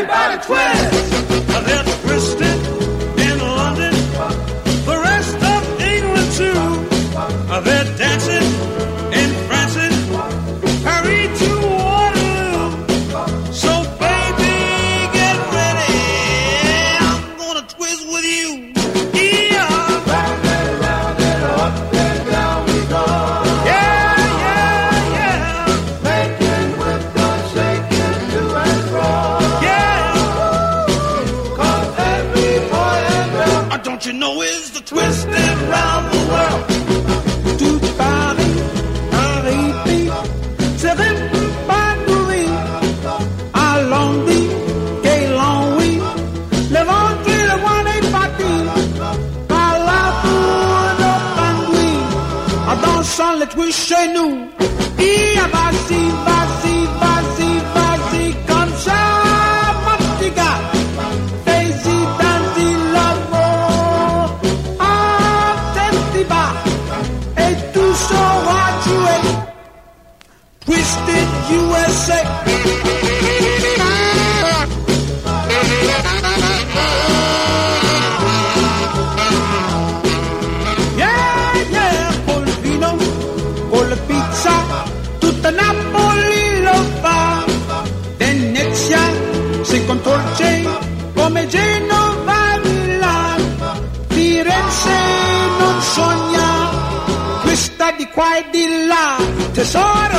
Everybody 0.00 0.42
twist. 0.44 1.97
Tesoro 99.68 100.17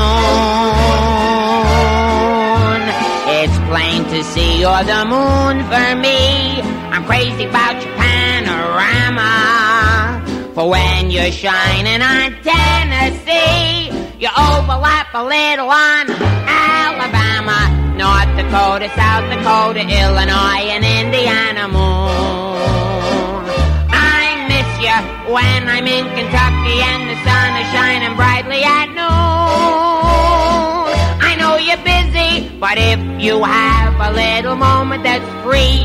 June. 0.00 0.08
It's 3.40 3.56
plain 3.68 4.00
to 4.12 4.20
see 4.32 4.60
you're 4.60 4.84
the 4.84 5.04
moon 5.04 5.56
for 5.72 5.88
me. 5.96 6.60
I'm 6.92 7.04
crazy 7.04 7.44
about 7.44 7.82
your 7.84 7.94
panorama. 7.96 9.30
For 10.54 10.68
when 10.68 11.10
you're 11.10 11.32
shining 11.32 12.02
on 12.02 12.34
Tennessee, 12.42 13.90
you 14.18 14.28
overlap 14.36 15.08
a 15.14 15.22
little 15.24 15.70
on 15.70 16.10
Alabama. 16.48 17.68
North 17.96 18.32
Dakota, 18.36 18.88
South 18.96 19.24
Dakota, 19.32 19.80
Illinois, 19.80 20.68
and 20.74 20.84
Indiana 20.84 21.68
moon. 21.68 21.80
I 23.92 24.46
miss 24.48 24.68
you 24.84 24.98
when 25.34 25.68
I'm 25.68 25.86
in 25.86 26.04
Kentucky 26.16 26.80
and 26.90 27.02
the 27.10 27.16
sun 27.26 27.50
is 27.60 27.66
shining 27.74 28.14
brightly 28.16 28.62
at 28.64 28.88
noon. 28.94 29.29
But 32.60 32.76
if 32.78 32.98
you 33.20 33.42
have 33.42 33.94
a 34.00 34.12
little 34.12 34.56
moment 34.56 35.02
that's 35.02 35.24
free, 35.44 35.84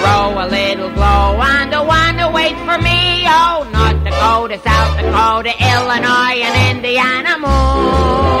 throw 0.00 0.36
a 0.38 0.46
little 0.48 0.90
glow 0.90 1.40
on 1.40 1.70
the 1.70 1.82
one 1.82 2.18
who 2.18 2.30
waits 2.32 2.60
for 2.60 2.78
me. 2.78 3.24
Oh, 3.26 3.68
North 3.72 4.04
Dakota, 4.04 4.58
South 4.58 4.96
Dakota, 4.96 5.52
Illinois, 5.58 6.40
and 6.46 6.76
Indiana 6.76 7.38
moon. 7.38 8.40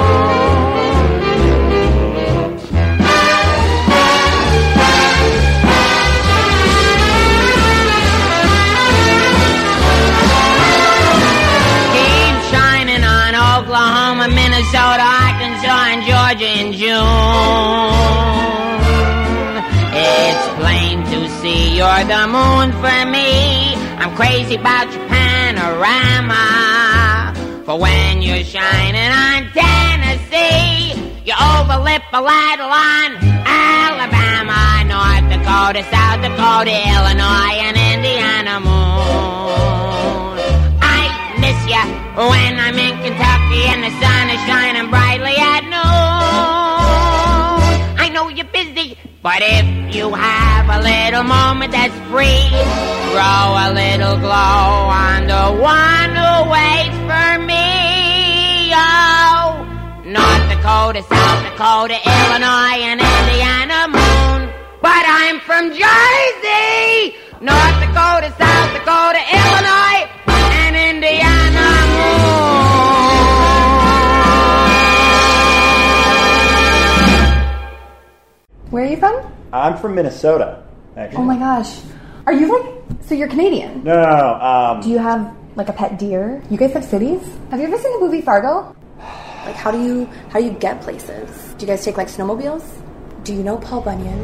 Keep 11.94 12.36
shining 12.52 13.02
on 13.04 13.34
Oklahoma, 13.34 14.28
Minnesota, 14.28 15.19
June. 16.80 16.88
It's 19.92 20.44
plain 20.56 21.04
to 21.12 21.28
see 21.40 21.76
you're 21.76 22.04
the 22.08 22.24
moon 22.24 22.72
for 22.80 23.00
me. 23.04 23.76
I'm 24.00 24.16
crazy 24.16 24.54
about 24.54 24.90
your 24.90 25.06
panorama. 25.08 26.40
For 27.66 27.78
when 27.78 28.22
you're 28.22 28.44
shining 28.44 29.12
on 29.12 29.52
Tennessee, 29.52 30.96
you 31.26 31.34
overlip 31.34 32.00
a 32.14 32.22
little 32.24 32.72
on 32.72 33.08
Alabama, 33.44 34.80
North 34.88 35.28
Dakota, 35.28 35.84
South 35.92 36.22
Dakota, 36.24 36.72
Illinois, 36.72 37.60
and 37.60 37.76
Indiana 37.76 38.56
moon. 38.58 40.40
I 40.80 41.12
miss 41.44 41.60
you 41.68 41.84
when 42.16 42.58
I'm 42.58 42.78
in 42.78 42.96
Kentucky 43.04 43.68
and 43.68 43.84
the 43.84 43.92
sun 44.00 44.30
is 44.32 44.40
shining 44.48 44.88
brightly 44.88 45.36
at 45.36 45.59
but 49.22 49.40
if 49.42 49.94
you 49.94 50.10
have 50.14 50.66
a 50.68 50.80
little 50.82 51.24
moment 51.24 51.72
that's 51.72 51.94
free, 52.08 52.48
throw 53.12 53.44
a 53.52 53.68
little 53.72 54.16
glow 54.16 54.88
on 54.88 55.26
the 55.26 55.60
one 55.60 56.10
who 56.16 56.50
waits 56.50 56.96
for 57.04 57.38
me. 57.44 58.72
Oh, 58.72 59.60
North 60.06 60.48
Dakota, 60.48 61.02
South 61.02 61.42
Dakota, 61.44 62.00
Illinois, 62.00 62.80
and 62.80 63.00
Indiana 63.00 63.88
moon. 63.92 64.50
But 64.80 65.04
I'm 65.06 65.38
from 65.40 65.68
Jersey, 65.76 67.14
North 67.44 67.76
Dakota, 67.84 68.32
South 68.40 68.72
Dakota, 68.72 69.20
Illinois, 69.20 70.09
Where 78.70 78.84
are 78.84 78.86
you 78.86 78.96
from? 78.96 79.20
I'm 79.52 79.76
from 79.76 79.94
Minnesota, 79.96 80.62
actually. 80.96 81.18
Oh 81.18 81.24
my 81.24 81.36
gosh. 81.36 81.80
Are 82.26 82.32
you 82.32 82.46
like, 82.46 82.84
so 83.02 83.14
you're 83.14 83.28
Canadian? 83.28 83.82
No, 83.82 83.94
no, 83.94 84.02
no. 84.16 84.34
Um, 84.40 84.80
Do 84.80 84.90
you 84.90 84.98
have 84.98 85.34
like 85.56 85.68
a 85.68 85.72
pet 85.72 85.98
deer? 85.98 86.42
You 86.50 86.56
guys 86.56 86.72
have 86.74 86.84
cities? 86.84 87.20
Have 87.50 87.58
you 87.60 87.66
ever 87.66 87.78
seen 87.78 87.92
the 87.92 88.00
movie 88.06 88.20
Fargo? 88.20 88.74
Like, 89.40 89.56
how 89.56 89.70
do 89.70 89.82
you 89.82 90.04
how 90.28 90.38
do 90.38 90.44
you 90.44 90.52
get 90.52 90.82
places? 90.82 91.54
Do 91.56 91.64
you 91.64 91.66
guys 91.66 91.82
take 91.82 91.96
like 91.96 92.08
snowmobiles? 92.08 92.62
Do 93.24 93.32
you 93.32 93.42
know 93.42 93.56
Paul 93.56 93.80
Bunyan? 93.80 94.20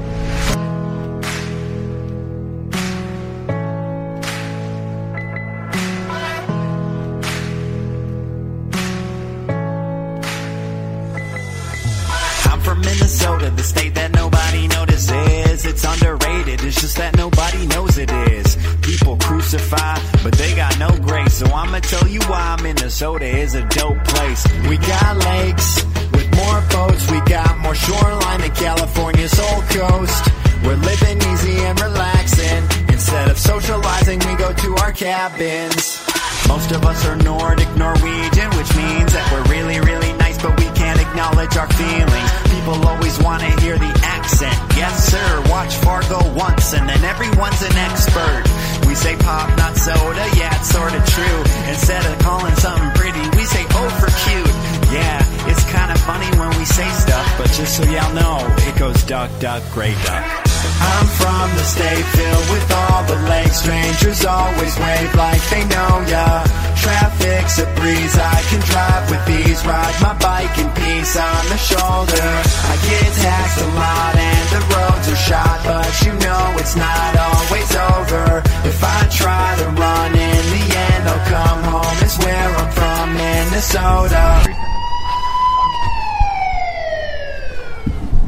So 21.36 21.44
I'ma 21.52 21.80
tell 21.80 22.08
you 22.08 22.20
why 22.32 22.56
Minnesota 22.62 23.26
is 23.26 23.54
a 23.54 23.62
dope 23.68 24.02
place. 24.04 24.42
We 24.70 24.78
got 24.78 25.18
lakes 25.18 25.84
with 26.16 26.32
more 26.32 26.64
boats, 26.72 27.10
we 27.10 27.20
got 27.28 27.58
more 27.58 27.74
shoreline 27.74 28.40
than 28.40 28.52
California's 28.52 29.36
whole 29.36 29.60
coast. 29.68 30.24
We're 30.64 30.80
living 30.80 31.18
easy 31.28 31.60
and 31.60 31.78
relaxing. 31.78 32.64
Instead 32.88 33.28
of 33.28 33.36
socializing, 33.36 34.18
we 34.20 34.34
go 34.36 34.50
to 34.50 34.76
our 34.80 34.92
cabins. 34.92 36.00
Most 36.48 36.72
of 36.72 36.82
us 36.86 37.04
are 37.04 37.16
Nordic 37.16 37.68
Norwegian, 37.76 38.48
which 38.56 38.72
means 38.72 39.12
that 39.12 39.28
we're 39.28 39.44
really, 39.52 39.78
really 39.80 40.16
nice, 40.16 40.40
but 40.40 40.58
we 40.58 40.64
can't 40.72 40.98
acknowledge 40.98 41.54
our 41.58 41.68
feelings. 41.76 42.30
People 42.48 42.80
always 42.88 43.20
want 43.20 43.42
to 43.42 43.52
hear 43.60 43.76
the 43.76 43.92
accent. 44.08 44.56
Yes, 44.72 45.12
sir. 45.12 45.44
Watch 45.52 45.76
Fargo 45.84 46.16
once, 46.32 46.72
and 46.72 46.88
then 46.88 47.04
everyone's 47.04 47.60
an 47.60 47.76
expert. 47.76 48.65
Say 48.96 49.14
pop, 49.16 49.56
not 49.58 49.76
soda. 49.76 50.25
Yeah, 50.37 50.56
it's 50.58 50.70
sorta 50.70 51.02
true. 51.06 51.40
Instead 51.69 52.04
of 52.06 52.19
calling 52.19 52.54
something 52.56 52.90
pretty, 52.96 53.20
we 53.37 53.44
say 53.44 53.64
oh 53.72 53.90
for 54.00 54.10
cute. 54.25 54.56
Yeah, 54.93 55.20
it's 55.50 55.64
kind 55.70 55.93
of 55.93 55.98
funny 56.00 56.26
when 56.38 56.48
we 56.58 56.64
say 56.64 56.88
stuff, 56.90 57.26
but 57.38 57.50
just 57.52 57.76
so 57.76 57.84
y'all 57.84 58.14
know, 58.14 58.38
it 58.66 58.78
goes 58.78 59.02
duck, 59.04 59.31
duck, 59.38 59.62
gray 59.75 59.94
duck. 60.04 60.45
I'm 60.80 61.06
from 61.20 61.46
the 61.56 61.64
state 61.64 62.06
filled 62.16 62.48
with 62.50 62.66
all 62.72 63.02
the 63.04 63.18
lakes. 63.28 63.58
Strangers 63.62 64.24
always 64.24 64.74
wave 64.78 65.14
like 65.14 65.42
they 65.50 65.64
know 65.66 65.94
ya. 66.08 66.44
Traffic's 66.76 67.58
a 67.58 67.66
breeze, 67.74 68.16
I 68.16 68.38
can 68.48 68.60
drive 68.70 69.04
with 69.10 69.24
ease. 69.28 69.64
Ride 69.66 69.96
my 70.00 70.14
bike 70.22 70.56
in 70.58 70.68
peace 70.78 71.16
on 71.16 71.42
the 71.50 71.58
shoulder. 71.58 72.28
I 72.72 72.74
get 72.86 73.10
taxed 73.20 73.60
a 73.60 73.68
lot 73.74 74.14
and 74.14 74.46
the 74.54 74.62
roads 74.70 75.06
are 75.10 75.22
shot, 75.28 75.58
but 75.64 75.90
you 76.04 76.12
know 76.24 76.44
it's 76.62 76.76
not 76.76 77.12
always 77.16 77.70
over. 77.74 78.42
If 78.68 78.78
I 78.84 79.08
try 79.10 79.56
to 79.60 79.66
run 79.74 80.10
in 80.14 80.42
the 80.54 80.64
end, 80.76 81.02
I'll 81.10 81.26
come 81.26 81.62
home. 81.64 81.96
Is 82.06 82.16
where 82.18 82.50
I'm 82.54 82.70
from, 82.70 83.14
Minnesota. 83.14 84.24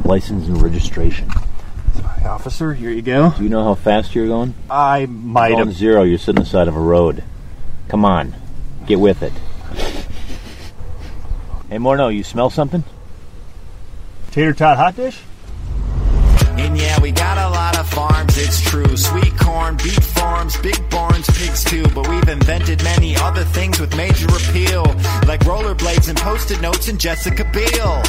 License 0.03 0.47
and 0.47 0.61
registration. 0.61 1.29
Officer, 2.25 2.73
here 2.73 2.91
you 2.91 3.01
go. 3.01 3.31
Do 3.31 3.43
you 3.43 3.49
know 3.49 3.63
how 3.63 3.75
fast 3.75 4.13
you're 4.13 4.27
going? 4.27 4.53
I 4.69 5.05
might 5.05 5.57
have. 5.57 5.73
zero, 5.73 6.03
you're 6.03 6.17
sitting 6.17 6.39
on 6.39 6.43
the 6.43 6.49
side 6.49 6.67
of 6.67 6.75
a 6.75 6.79
road. 6.79 7.23
Come 7.87 8.05
on, 8.05 8.35
get 8.85 8.99
with 8.99 9.23
it. 9.23 9.33
Hey, 11.69 11.77
Morno, 11.77 12.13
you 12.13 12.23
smell 12.23 12.49
something? 12.49 12.83
Tater 14.31 14.53
tot 14.53 14.77
hot 14.77 14.95
dish? 14.95 15.21
And 16.57 16.77
yeah, 16.77 16.99
we 16.99 17.11
got 17.11 17.37
a 17.37 17.49
lot 17.49 17.79
of 17.79 17.87
farms, 17.89 18.37
it's 18.37 18.61
true. 18.61 18.97
Sweet 18.97 19.37
corn, 19.37 19.77
beef 19.77 20.03
farms, 20.03 20.57
big 20.57 20.89
barns, 20.89 21.27
pigs 21.29 21.63
too. 21.63 21.83
But 21.95 22.07
we've 22.09 22.27
invented 22.27 22.83
many 22.83 23.15
other 23.15 23.43
things 23.43 23.79
with 23.79 23.95
major 23.95 24.27
appeal. 24.27 24.83
Like 25.25 25.41
rollerblades 25.41 26.09
and 26.09 26.17
post-it 26.17 26.61
notes 26.61 26.89
and 26.89 26.99
Jessica 26.99 27.45
Biel. 27.53 28.03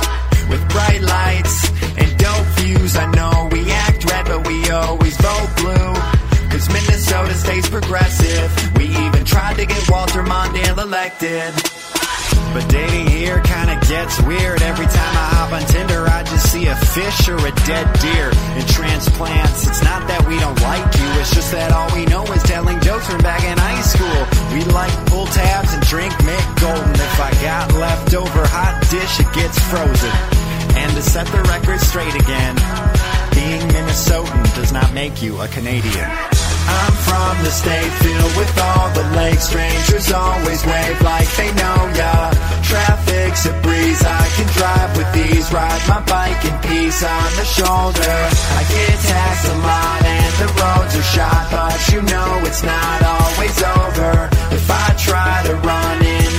With 0.50 0.68
bright 0.70 1.00
lights 1.02 1.70
and 1.96 2.18
dope 2.18 2.46
views, 2.58 2.96
I 2.96 3.06
know 3.12 3.48
we 3.52 3.70
red, 4.04 4.26
but 4.26 4.46
we 4.46 4.70
always 4.70 5.16
vote 5.16 5.50
blue. 5.56 5.94
Cause 6.50 6.68
Minnesota 6.68 7.34
stays 7.34 7.68
progressive. 7.68 8.50
We 8.76 8.86
even 9.06 9.24
tried 9.24 9.56
to 9.56 9.66
get 9.66 9.88
Walter 9.88 10.22
Mondale 10.22 10.82
elected. 10.82 11.54
But 12.52 12.68
dating 12.68 13.06
here 13.06 13.40
kinda 13.42 13.78
gets 13.86 14.20
weird. 14.22 14.60
Every 14.62 14.86
time 14.86 15.14
I 15.14 15.26
hop 15.34 15.52
on 15.52 15.62
Tinder, 15.66 16.06
I 16.08 16.24
just 16.24 16.50
see 16.50 16.66
a 16.66 16.74
fish 16.74 17.28
or 17.28 17.36
a 17.36 17.52
dead 17.64 17.86
deer. 18.00 18.30
In 18.58 18.66
transplants, 18.66 19.68
it's 19.68 19.82
not 19.84 20.08
that 20.08 20.26
we 20.26 20.36
don't 20.40 20.60
like 20.62 20.82
you, 20.98 21.08
it's 21.20 21.32
just 21.32 21.52
that 21.52 21.70
all 21.70 21.88
we 21.94 22.06
know 22.06 22.24
is 22.32 22.42
telling 22.42 22.80
jokes 22.80 23.06
from 23.06 23.22
back 23.22 23.44
in 23.44 23.56
high 23.56 23.82
school. 23.82 24.20
We 24.52 24.64
like 24.74 24.90
pull 25.06 25.26
tabs 25.26 25.72
and 25.74 25.82
drink 25.86 26.12
Mich 26.24 26.46
Golden. 26.60 26.94
If 26.94 27.20
I 27.20 27.30
got 27.40 27.72
leftover 27.74 28.44
hot 28.46 28.82
dish, 28.90 29.20
it 29.20 29.30
gets 29.32 29.58
frozen. 29.70 30.49
And 30.76 30.92
to 30.94 31.02
set 31.02 31.26
the 31.26 31.42
record 31.42 31.80
straight 31.80 32.14
again, 32.14 32.56
being 33.32 33.62
Minnesotan 33.72 34.44
does 34.54 34.72
not 34.72 34.92
make 34.92 35.22
you 35.22 35.40
a 35.40 35.48
Canadian. 35.48 36.10
I'm 36.70 36.94
from 37.02 37.34
the 37.42 37.50
state 37.50 37.92
filled 38.02 38.36
with 38.36 38.52
all 38.58 38.88
the 38.94 39.04
lakes. 39.16 39.48
Strangers 39.48 40.12
always 40.12 40.64
wave 40.64 41.00
like 41.02 41.28
they 41.36 41.50
know 41.54 41.80
ya. 41.98 42.30
Traffic's 42.62 43.46
a 43.46 43.54
breeze, 43.62 44.02
I 44.04 44.24
can 44.36 44.48
drive 44.54 44.90
with 44.96 45.10
ease. 45.16 45.52
Ride 45.52 45.82
my 45.88 46.00
bike 46.06 46.42
in 46.44 46.56
peace 46.62 47.02
on 47.02 47.30
the 47.40 47.46
shoulder. 47.58 48.16
I 48.58 48.62
get 48.70 48.96
taxed 49.02 49.46
a 49.50 49.56
lot 49.66 50.02
and 50.04 50.32
the 50.42 50.48
roads 50.60 50.94
are 50.94 51.08
shot, 51.16 51.44
but 51.50 51.80
you 51.90 52.02
know 52.02 52.30
it's 52.46 52.62
not 52.62 52.98
always 53.02 53.58
over. 53.62 54.30
If 54.54 54.70
I 54.70 54.86
try 54.94 55.42
to 55.48 55.54
run 55.56 55.98
in 56.06 56.29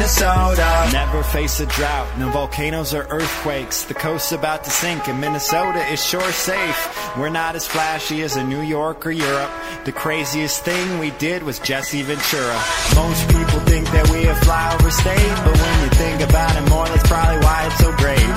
Minnesota. 0.00 0.88
Never 0.94 1.22
face 1.22 1.60
a 1.60 1.66
drought, 1.66 2.18
no 2.18 2.30
volcanoes 2.30 2.94
or 2.94 3.02
earthquakes. 3.10 3.82
The 3.82 3.92
coast's 3.92 4.32
about 4.32 4.64
to 4.64 4.70
sink, 4.70 5.08
and 5.08 5.20
Minnesota 5.20 5.80
is 5.92 6.02
sure 6.02 6.32
safe. 6.32 7.16
We're 7.18 7.28
not 7.28 7.54
as 7.54 7.66
flashy 7.66 8.22
as 8.22 8.34
a 8.34 8.42
New 8.42 8.62
York 8.62 9.04
or 9.04 9.10
Europe. 9.10 9.50
The 9.84 9.92
craziest 9.92 10.64
thing 10.64 10.98
we 10.98 11.10
did 11.18 11.42
was 11.42 11.58
Jesse 11.58 12.00
Ventura. 12.00 12.58
Most 12.94 13.28
people 13.28 13.60
think 13.68 13.90
that 13.90 14.08
we 14.08 14.24
a 14.24 14.34
flyover 14.36 14.90
state, 14.90 15.36
but 15.44 15.54
when 15.60 15.84
you 15.84 15.90
think 15.90 16.22
about 16.26 16.56
it 16.56 16.66
more, 16.70 16.86
that's 16.86 17.06
probably 17.06 17.36
why 17.44 17.66
it's 17.66 17.76
so 17.76 17.94
great. 17.98 18.30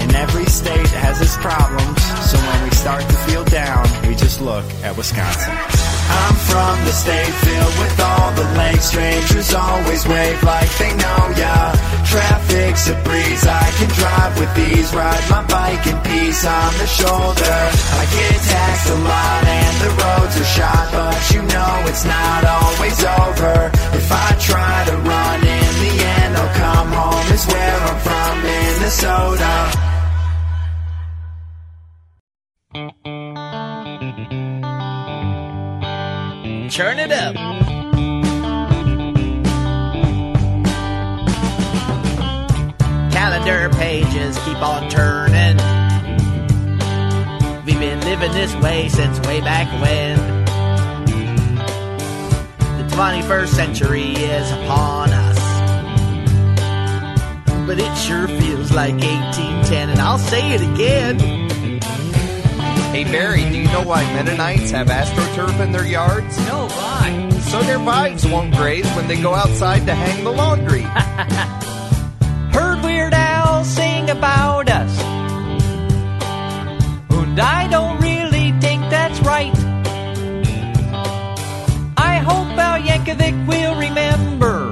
And 0.00 0.14
every 0.14 0.46
state 0.46 0.88
has 1.04 1.20
its 1.20 1.36
problems, 1.36 2.02
so 2.30 2.38
when 2.38 2.64
we 2.64 2.70
start 2.70 3.02
to 3.02 3.16
feel 3.28 3.44
down, 3.44 3.84
we 4.08 4.14
just 4.14 4.40
look 4.40 4.64
at 4.82 4.96
Wisconsin. 4.96 5.89
I'm 6.10 6.36
from 6.50 6.76
the 6.84 6.92
state 6.92 7.34
filled 7.46 7.76
with 7.78 7.96
all 8.00 8.30
the 8.34 8.46
lakes. 8.58 8.86
Strangers 8.90 9.54
always 9.54 10.02
wave 10.06 10.42
like 10.42 10.70
they 10.78 10.92
know 10.96 11.22
ya. 11.38 11.74
Traffic's 12.10 12.88
a 12.90 12.96
breeze, 13.06 13.46
I 13.46 13.66
can 13.78 13.90
drive 13.94 14.32
with 14.38 14.52
ease. 14.58 14.90
Ride 14.92 15.26
my 15.30 15.42
bike 15.46 15.86
in 15.86 15.98
peace 16.02 16.42
on 16.44 16.72
the 16.82 16.86
shoulder. 16.86 17.58
I 18.00 18.04
get 18.10 18.36
taxed 18.42 18.90
a 18.90 18.98
lot 18.98 19.42
and 19.46 19.74
the 19.84 19.90
roads 20.02 20.34
are 20.42 20.50
shot, 20.58 20.86
but 20.90 21.20
you 21.30 21.42
know 21.42 21.72
it's 21.86 22.04
not 22.04 22.42
always 22.44 22.98
over. 23.04 23.70
If 23.94 24.08
I 24.10 24.28
try 24.42 24.84
to 24.90 24.96
run 25.06 25.38
in 25.46 25.72
the 25.84 25.94
end, 26.18 26.36
I'll 26.36 26.54
come 26.58 26.90
home. 26.90 27.26
Is 27.30 27.46
where 27.46 27.78
I'm 27.88 27.98
from, 28.02 28.32
Minnesota. 28.42 29.80
Turn 36.70 37.00
it 37.00 37.10
up. 37.10 37.34
Calendar 43.10 43.68
pages 43.76 44.38
keep 44.44 44.62
on 44.62 44.88
turning. 44.88 45.56
We've 47.66 47.78
been 47.80 48.00
living 48.02 48.30
this 48.30 48.54
way 48.62 48.88
since 48.88 49.18
way 49.26 49.40
back 49.40 49.66
when. 49.82 50.16
The 52.78 52.94
21st 52.94 53.48
century 53.48 54.12
is 54.12 54.52
upon 54.52 55.10
us. 55.10 55.38
But 57.66 57.80
it 57.80 57.96
sure 57.96 58.28
feels 58.28 58.70
like 58.70 58.94
1810, 58.94 59.90
and 59.90 60.00
I'll 60.00 60.18
say 60.18 60.52
it 60.52 60.62
again. 60.62 61.49
Hey 62.90 63.04
Barry, 63.04 63.44
do 63.44 63.56
you 63.56 63.68
know 63.68 63.82
why 63.82 64.02
Mennonites 64.14 64.72
have 64.72 64.88
astroturf 64.88 65.60
in 65.60 65.70
their 65.70 65.86
yards? 65.86 66.36
No, 66.46 66.66
why? 66.66 67.30
So 67.42 67.62
their 67.62 67.78
wives 67.78 68.26
won't 68.26 68.52
graze 68.56 68.90
when 68.96 69.06
they 69.06 69.14
go 69.22 69.32
outside 69.32 69.86
to 69.86 69.94
hang 69.94 70.24
the 70.24 70.32
laundry. 70.32 70.82
Heard 72.52 72.82
Weird 72.82 73.14
Al 73.14 73.62
sing 73.64 74.10
about 74.10 74.68
us. 74.68 75.00
And 77.30 77.38
I 77.38 77.68
don't 77.68 78.00
really 78.00 78.50
think 78.60 78.82
that's 78.90 79.20
right. 79.20 79.54
I 81.96 82.16
hope 82.16 82.48
Al 82.58 82.80
Yankovic 82.82 83.46
will 83.46 83.78
remember. 83.78 84.66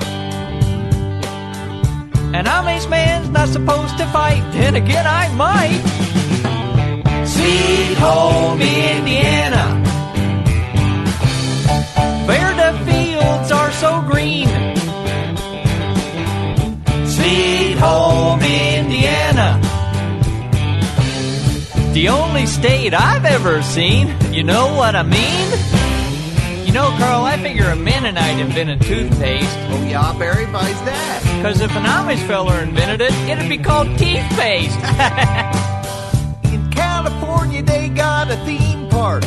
An 2.37 2.47
Amish 2.47 2.91
man's 2.91 3.29
not 3.29 3.49
supposed 3.49 3.97
to 3.99 4.07
fight. 4.07 4.43
Then 4.53 4.75
again, 4.75 5.07
I 5.07 5.33
might. 5.35 6.18
Sweet 7.49 7.97
Home 7.97 8.61
Indiana. 8.61 9.65
Where 12.27 12.53
the 12.55 12.79
fields 12.85 13.51
are 13.51 13.73
so 13.73 14.03
green. 14.03 14.49
Sweet 17.07 17.79
Home 17.79 18.43
Indiana. 18.43 19.59
The 21.95 22.11
only 22.11 22.45
state 22.45 22.93
I've 22.93 23.25
ever 23.25 23.63
seen. 23.63 24.15
You 24.31 24.43
know 24.43 24.75
what 24.75 24.95
I 24.95 25.03
mean? 25.03 26.67
You 26.67 26.75
know, 26.75 26.91
Carl, 26.99 27.25
I 27.25 27.39
figure 27.39 27.71
a 27.71 27.77
Mennonite 27.77 28.41
invented 28.41 28.83
toothpaste. 28.83 29.57
Oh, 29.71 29.87
yeah, 29.89 30.15
Barry 30.19 30.45
buys 30.45 30.81
that. 30.83 31.23
Because 31.39 31.63
if 31.63 31.75
an 31.75 31.85
Amish 31.85 32.27
feller 32.27 32.61
invented 32.61 33.01
it, 33.01 33.13
it'd 33.27 33.49
be 33.49 33.57
called 33.57 33.97
teeth 33.97 34.29
paste. 34.37 34.79
California, 37.49 37.63
they 37.63 37.89
got 37.89 38.31
a 38.31 38.37
theme 38.45 38.89
park. 38.89 39.25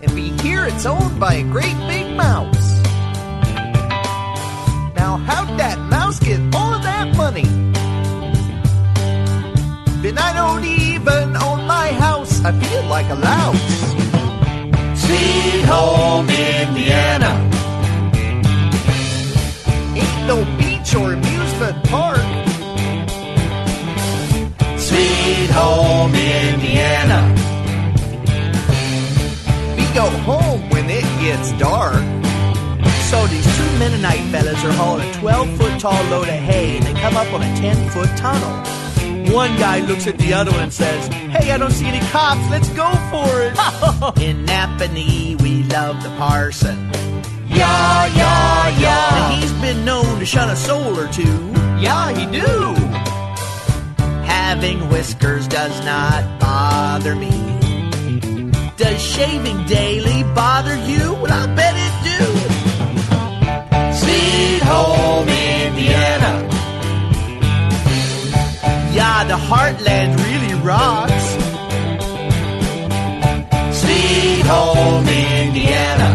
And 0.00 0.14
be 0.14 0.30
here, 0.42 0.66
it's 0.66 0.86
owned 0.86 1.18
by 1.18 1.34
a 1.34 1.42
great 1.42 1.76
big 1.88 2.16
mouse. 2.16 2.80
Now, 4.94 5.16
how'd 5.16 5.58
that 5.58 5.78
mouse 5.90 6.20
get 6.20 6.40
all 6.54 6.74
of 6.74 6.82
that 6.82 7.16
money? 7.16 7.46
Then 10.02 10.18
I 10.18 10.32
don't 10.32 10.64
even 10.64 11.36
own 11.36 11.66
my 11.66 11.88
house. 11.92 12.44
I 12.44 12.52
feel 12.52 12.84
like 12.86 13.08
a 13.10 13.14
louse. 13.14 13.80
Sweet 15.02 15.64
home 15.64 16.28
Indiana. 16.28 17.32
Ain't 19.96 20.26
no 20.26 20.44
beach 20.58 20.94
or 20.94 21.12
amusement 21.14 21.84
park. 21.84 22.31
Sweet 25.12 25.50
home 25.50 26.14
Indiana. 26.14 27.20
We 29.76 29.84
go 29.94 30.08
home 30.24 30.68
when 30.70 30.88
it 30.88 31.04
gets 31.20 31.52
dark. 31.52 32.02
So 33.10 33.26
these 33.26 33.44
two 33.56 33.78
Mennonite 33.78 34.24
fellas 34.32 34.64
are 34.64 34.72
hauling 34.72 35.08
a 35.08 35.12
12 35.14 35.56
foot 35.58 35.78
tall 35.80 36.02
load 36.04 36.28
of 36.28 36.34
hay 36.34 36.78
and 36.78 36.86
they 36.86 36.94
come 36.94 37.16
up 37.16 37.30
on 37.34 37.42
a 37.42 37.56
10 37.56 37.90
foot 37.90 38.08
tunnel. 38.16 38.54
One 39.34 39.54
guy 39.58 39.80
looks 39.80 40.06
at 40.06 40.16
the 40.18 40.32
other 40.32 40.50
one 40.50 40.62
and 40.62 40.72
says, 40.72 41.06
Hey, 41.08 41.52
I 41.52 41.58
don't 41.58 41.72
see 41.72 41.86
any 41.86 42.00
cops, 42.08 42.48
let's 42.50 42.70
go 42.70 42.90
for 43.10 43.28
it. 43.42 43.52
In 44.26 44.46
Nappanee, 44.46 45.40
we 45.42 45.62
love 45.64 46.02
the 46.02 46.08
parson. 46.16 46.90
Yeah, 47.48 48.06
yeah, 48.06 48.78
yeah. 48.80 49.32
And 49.32 49.42
he's 49.42 49.52
been 49.60 49.84
known 49.84 50.18
to 50.20 50.24
shun 50.26 50.48
a 50.48 50.56
soul 50.56 50.98
or 50.98 51.06
two. 51.08 51.52
yeah, 51.78 52.12
he 52.12 52.24
do. 52.40 52.91
Having 54.52 54.90
whiskers 54.90 55.48
does 55.48 55.82
not 55.82 56.38
bother 56.38 57.14
me. 57.16 57.30
Does 58.76 59.00
shaving 59.00 59.64
daily 59.64 60.24
bother 60.34 60.76
you? 60.76 61.14
Well, 61.14 61.32
I 61.32 61.46
bet 61.56 61.74
it 61.86 61.94
do. 62.10 62.22
Sweet 64.00 64.62
home 64.62 65.26
Indiana. 65.26 66.32
Yeah, 68.92 69.24
the 69.24 69.38
heartland 69.48 70.18
really 70.22 70.54
rocks. 70.60 71.26
Sweet 73.80 74.44
home 74.54 75.08
Indiana. 75.08 76.10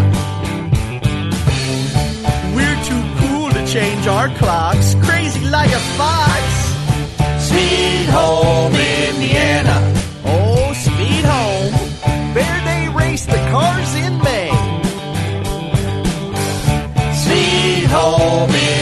We're 2.56 2.79
too 2.86 3.03
cool 3.17 3.50
to 3.50 3.65
change 3.65 4.06
our 4.06 4.29
clocks. 4.38 4.94
Crazy 5.01 5.44
like 5.50 5.72
a 5.72 5.79
fox. 5.98 6.57
Sweet 7.58 8.10
home 8.10 8.76
Indiana. 8.76 9.78
Oh, 10.24 10.74
speed 10.74 11.26
home. 11.26 11.74
Where 12.36 12.60
they 12.70 12.88
race 12.90 13.26
the 13.26 13.42
cars 13.50 13.96
in 13.96 14.20
May. 14.20 14.52
Sweet 17.24 17.86
home 17.90 18.50
Indiana. 18.52 18.77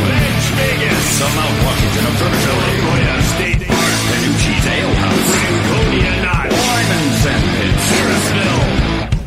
Edge 0.00 0.48
Vegas. 0.56 1.04
The 1.18 1.28
Mount 1.36 1.56
Washington 1.64 2.04
Observatory. 2.10 2.72
Laconia 2.72 3.16
State 3.34 3.62
Park. 3.68 3.94
Panucci's 4.08 4.66
Ale 4.66 4.94
House. 5.02 5.30
Franconia 5.36 6.14
Notch. 6.24 6.52
Lyman 6.52 7.06
Sandpits. 7.22 7.84
Harrisville. 7.92 8.62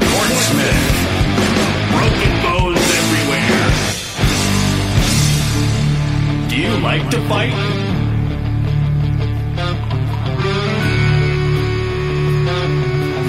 Portsmouth. 0.10 0.86
Broken 1.93 2.34
bones 2.45 2.88
everywhere. 3.01 3.65
Do 6.50 6.55
you 6.57 6.74
like 6.81 7.05
to 7.12 7.19
fight? 7.29 7.53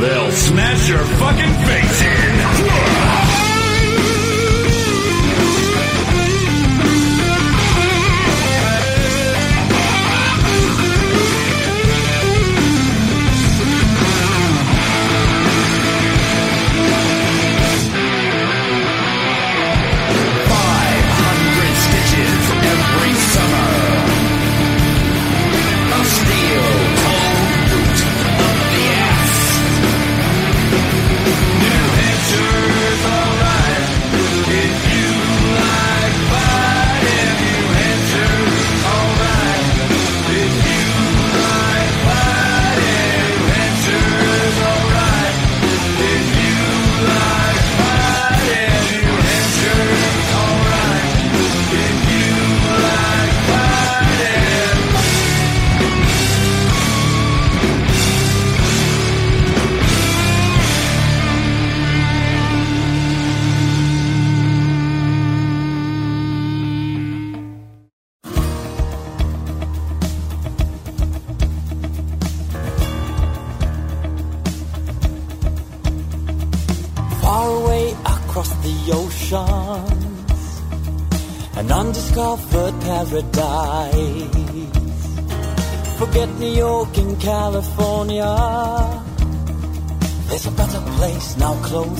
They'll 0.00 0.30
smash 0.30 0.88
your 0.88 1.04
fucking 1.20 1.54
face 1.64 2.02
in. 2.02 3.45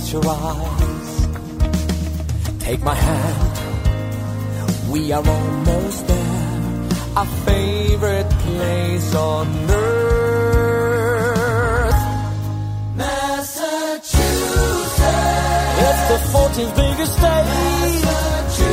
Close 0.06 0.24
your 0.24 0.32
eyes. 0.32 1.10
Take 2.60 2.80
my 2.82 2.94
hand. 2.94 3.58
We 4.88 5.10
are 5.12 5.26
almost 5.26 6.06
there. 6.06 6.88
Our 7.16 7.26
favorite 7.26 8.30
place 8.30 9.14
on 9.16 9.48
earth. 9.68 9.94
Massachusetts. 12.94 14.14
It's 15.88 16.02
the 16.12 16.18
14th 16.34 16.74
biggest 16.76 17.12
state. 17.12 17.46
Massachusetts. 18.04 18.70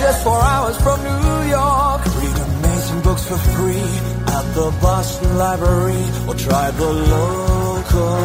Just 0.00 0.22
four 0.22 0.40
hours 0.40 0.76
from 0.80 1.02
New 1.02 1.50
York. 1.50 2.04
Read 2.20 2.38
amazing 2.50 3.00
books 3.00 3.24
for 3.26 3.38
free 3.54 3.90
at 4.36 4.44
the 4.54 4.70
Boston 4.80 5.36
Library 5.36 6.04
or 6.28 6.34
try 6.36 6.70
the 6.70 6.86
local 6.86 8.16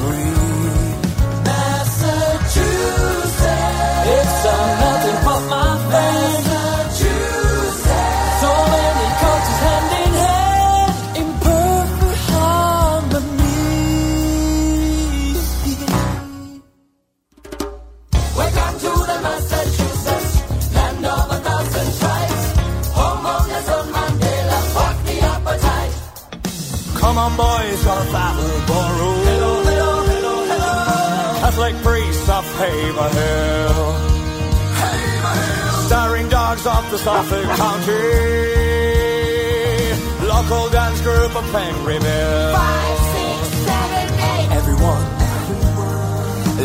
breed. 0.00 0.41
Catholic 31.62 31.82
priests 31.84 32.28
of 32.28 32.44
Haverhill. 32.56 34.11
Dogs 36.52 36.66
of 36.66 36.90
the 36.90 36.98
Suffolk 36.98 37.44
County. 37.56 37.92
Local 40.28 40.68
dance 40.68 41.00
group 41.00 41.34
of 41.34 41.44
Penryville. 41.44 42.52
Five, 42.52 42.98
six, 43.14 43.48
seven, 43.64 44.08
eight. 44.20 44.50
Everyone 44.60 45.06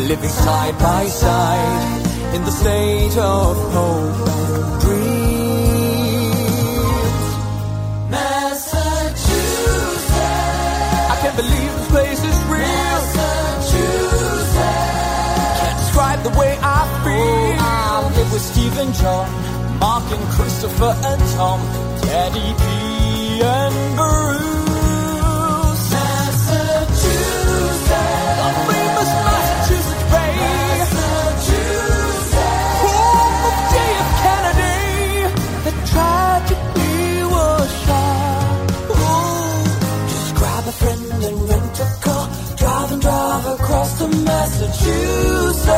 living 0.06 0.28
side 0.28 0.78
by 0.78 1.06
side 1.06 2.04
in 2.34 2.44
the 2.44 2.50
state 2.50 3.16
of 3.16 3.56
hope 3.72 4.28
and 4.28 4.80
dreams. 4.82 6.36
Massachusetts. 8.10 9.32
I 11.12 11.18
can't 11.22 11.36
believe 11.36 11.72
this 11.78 11.88
place 11.88 12.22
is 12.24 12.38
real. 12.44 12.60
Massachusetts. 12.60 14.52
Can't 15.60 15.78
describe 15.78 16.22
the 16.24 16.34
way 16.38 16.58
I 16.60 16.84
feel. 17.04 17.56
Oh, 17.60 18.04
I 18.04 18.16
live 18.16 18.30
with 18.32 18.42
Steve 18.42 18.76
and 18.78 18.92
John, 18.94 19.28
Mark 19.80 20.10
and 20.10 20.28
Christopher 20.30 20.94
and 21.04 21.20
Tom, 21.36 21.60
Teddy 22.02 22.54
P 22.60 22.62
and 23.42 23.96
Bruce. 23.96 25.84
Massachusetts. 25.94 27.88
The 28.40 28.48
famous 28.68 29.10
Massachusetts 29.26 30.04
Bay. 30.12 30.34
Massachusetts. 30.82 32.34
Home 32.82 33.42
of 33.48 33.56
J.F. 33.72 34.10
Kennedy. 34.22 34.78
The 35.66 35.72
tragedy 35.90 36.98
was. 37.34 37.72
Ooh. 38.90 40.10
Just 40.12 40.30
grab 40.34 40.64
a 40.66 40.72
friend 40.72 41.22
and 41.28 41.38
rent 41.48 41.76
a 41.80 41.88
car. 42.04 42.26
Drive 42.56 42.90
and 42.92 43.02
drive 43.02 43.46
across 43.46 43.92
Massachusetts. 44.26 45.68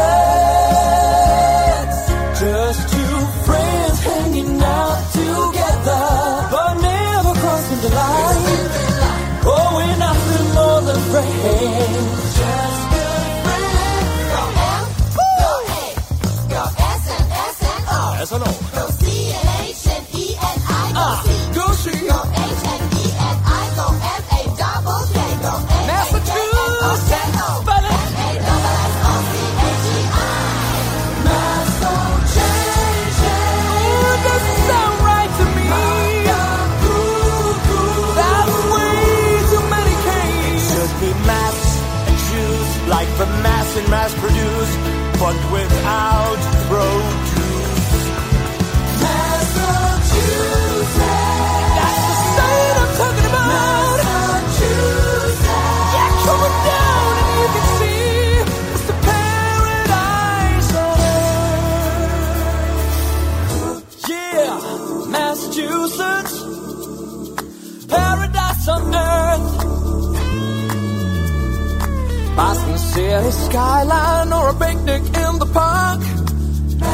Skyline 73.50 74.32
or 74.32 74.50
a 74.50 74.54
picnic 74.54 75.02
in 75.02 75.32
the 75.42 75.50
park. 75.52 76.00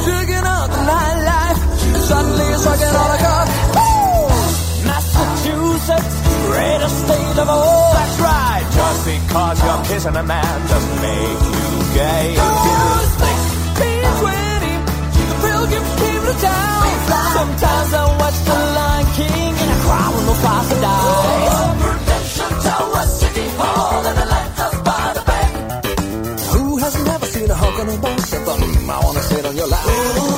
Checking 0.07 0.45
out 0.57 0.69
the 0.75 0.83
nightlife. 0.91 1.61
Suddenly 2.09 2.47
it's 2.55 2.67
like 2.67 2.83
an. 2.89 3.47
Woo! 3.77 4.29
Massachusetts, 4.89 6.15
greatest 6.49 6.97
state 7.05 7.39
of 7.43 7.49
all. 7.49 7.93
That's 7.99 8.19
right. 8.21 8.65
Just 8.79 9.01
because 9.11 9.57
you're 9.65 9.83
kissing 9.89 10.17
a 10.17 10.23
man 10.23 10.57
doesn't 10.73 10.99
make 11.07 11.41
you 11.57 11.69
gay. 12.01 12.27
The 15.29 15.37
pilgrims 15.45 15.93
came 16.01 16.23
to 16.31 16.37
town. 16.41 16.85
Sometimes 17.37 17.91
I 18.01 18.05
watch 18.21 18.39
the 18.49 18.57
Lion 18.77 19.07
King 19.19 19.53
in 19.63 19.69
a 19.77 19.79
crowd 19.85 20.13
with 20.15 20.27
no 20.27 20.35
price 20.43 20.69
to 20.71 20.77
die. 20.81 21.46
Wanna 29.71 30.36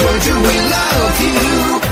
Georgia, 0.00 0.32
we 0.32 0.56
love 0.70 1.20
you. 1.20 1.89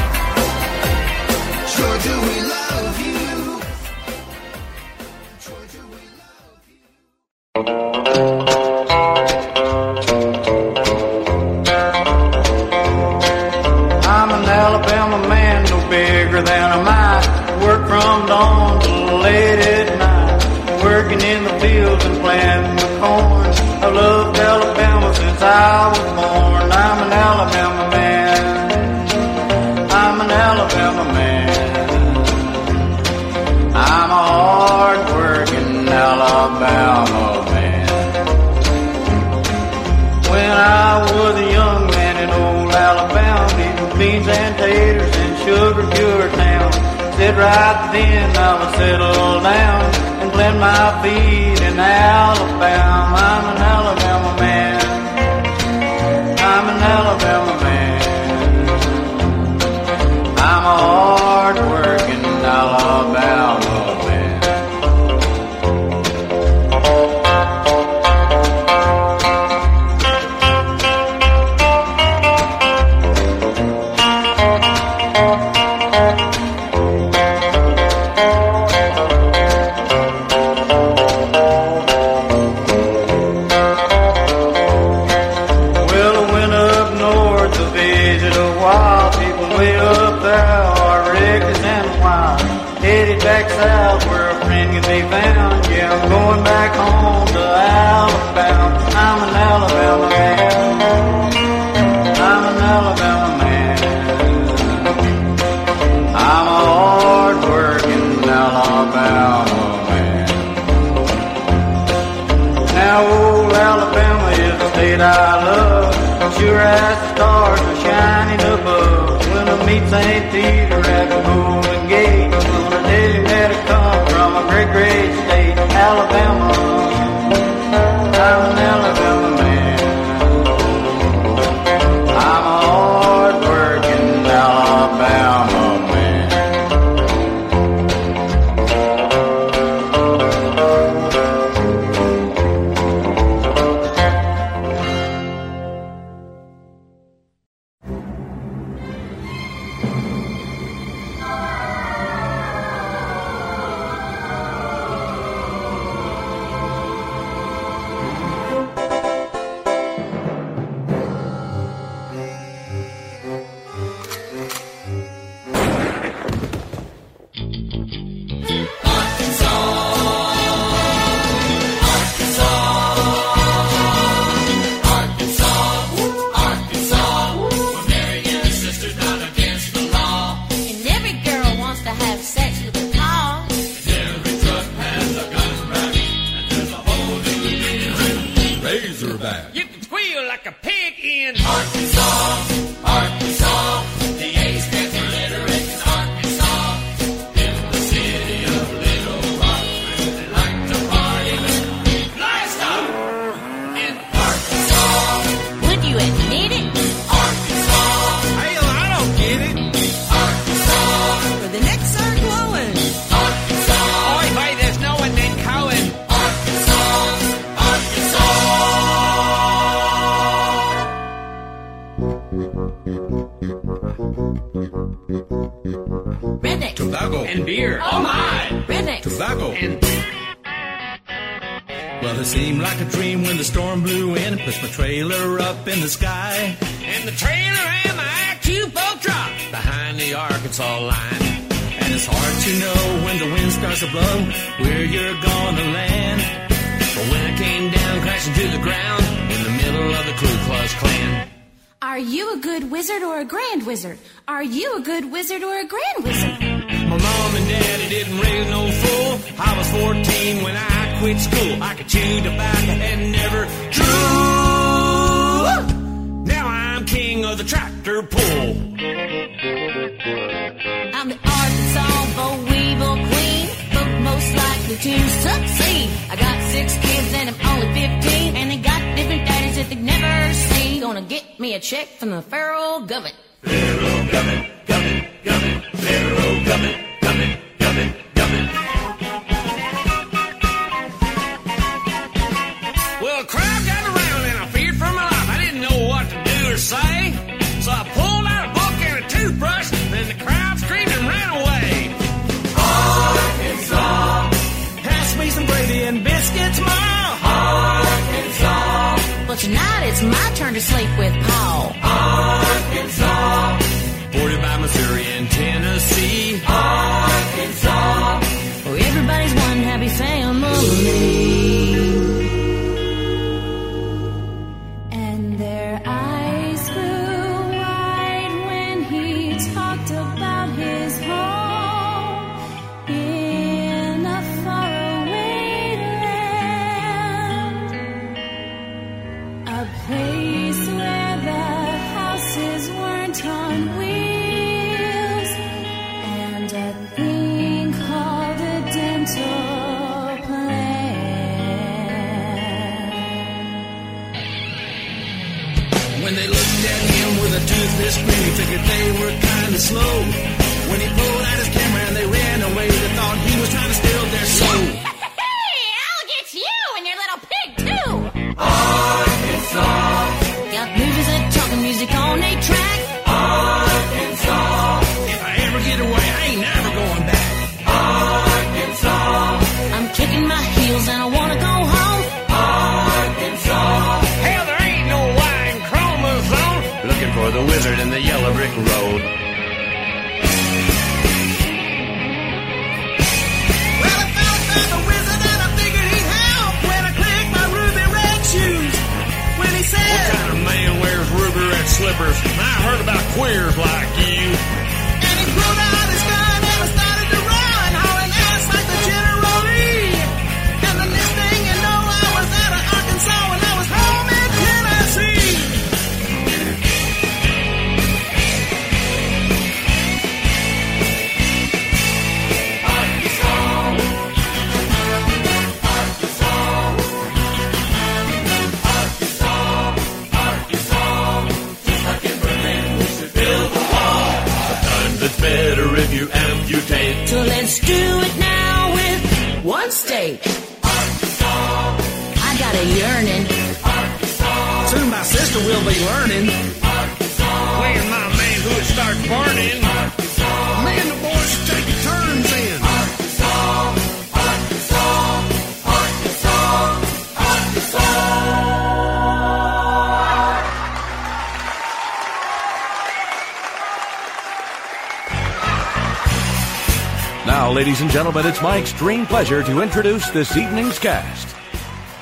but 468.19 468.27
it's 468.27 468.43
my 468.43 468.59
extreme 468.59 469.07
pleasure 469.07 469.45
to 469.45 469.63
introduce 469.63 470.11
this 470.11 470.37
evening's 470.37 470.77
cast. 470.77 471.37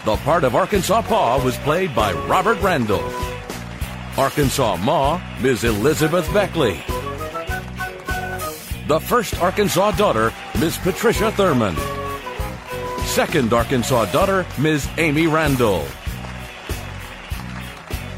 The 0.06 0.16
part 0.24 0.44
of 0.44 0.54
Arkansas 0.54 1.02
Pa 1.02 1.44
was 1.44 1.58
played 1.58 1.94
by 1.94 2.14
Robert 2.26 2.58
Randall. 2.62 3.04
Arkansas 4.16 4.76
Ma, 4.76 5.20
Ms. 5.42 5.64
Elizabeth 5.64 6.26
Beckley. 6.32 6.80
The 8.88 8.98
first 8.98 9.38
Arkansas 9.42 9.90
daughter, 9.90 10.32
Ms. 10.58 10.78
Patricia 10.78 11.30
Thurman. 11.32 11.76
Second 13.04 13.52
Arkansas 13.52 14.06
daughter, 14.06 14.46
Ms. 14.58 14.88
Amy 14.96 15.26
Randall. 15.26 15.84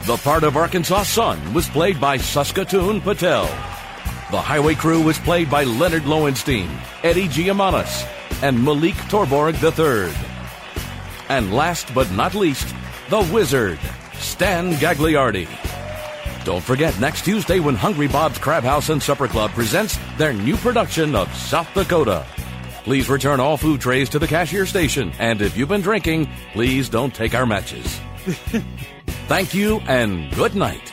The 0.02 0.20
part 0.22 0.44
of 0.44 0.56
Arkansas 0.56 1.02
son 1.02 1.52
was 1.52 1.68
played 1.68 2.00
by 2.00 2.18
Saskatoon 2.18 3.00
Patel. 3.00 3.67
The 4.30 4.40
highway 4.40 4.74
crew 4.74 5.00
was 5.00 5.18
played 5.18 5.48
by 5.48 5.64
Leonard 5.64 6.04
Lowenstein, 6.04 6.68
Eddie 7.02 7.28
Giamanis, 7.28 8.06
and 8.42 8.62
Malik 8.62 8.94
Torborg 9.08 9.54
III. 9.62 10.14
And 11.30 11.54
last 11.54 11.94
but 11.94 12.10
not 12.12 12.34
least, 12.34 12.74
the 13.08 13.26
wizard, 13.32 13.78
Stan 14.18 14.74
Gagliardi. 14.74 15.48
Don't 16.44 16.62
forget 16.62 17.00
next 17.00 17.24
Tuesday 17.24 17.58
when 17.58 17.74
Hungry 17.74 18.06
Bob's 18.06 18.36
Crab 18.36 18.64
House 18.64 18.90
and 18.90 19.02
Supper 19.02 19.28
Club 19.28 19.50
presents 19.52 19.98
their 20.18 20.34
new 20.34 20.58
production 20.58 21.14
of 21.14 21.34
South 21.34 21.72
Dakota. 21.72 22.26
Please 22.84 23.08
return 23.08 23.40
all 23.40 23.56
food 23.56 23.80
trays 23.80 24.10
to 24.10 24.18
the 24.18 24.26
cashier 24.26 24.66
station, 24.66 25.10
and 25.18 25.40
if 25.40 25.56
you've 25.56 25.70
been 25.70 25.80
drinking, 25.80 26.28
please 26.52 26.90
don't 26.90 27.14
take 27.14 27.34
our 27.34 27.46
matches. 27.46 27.98
Thank 29.26 29.54
you 29.54 29.78
and 29.86 30.30
good 30.34 30.54
night. 30.54 30.92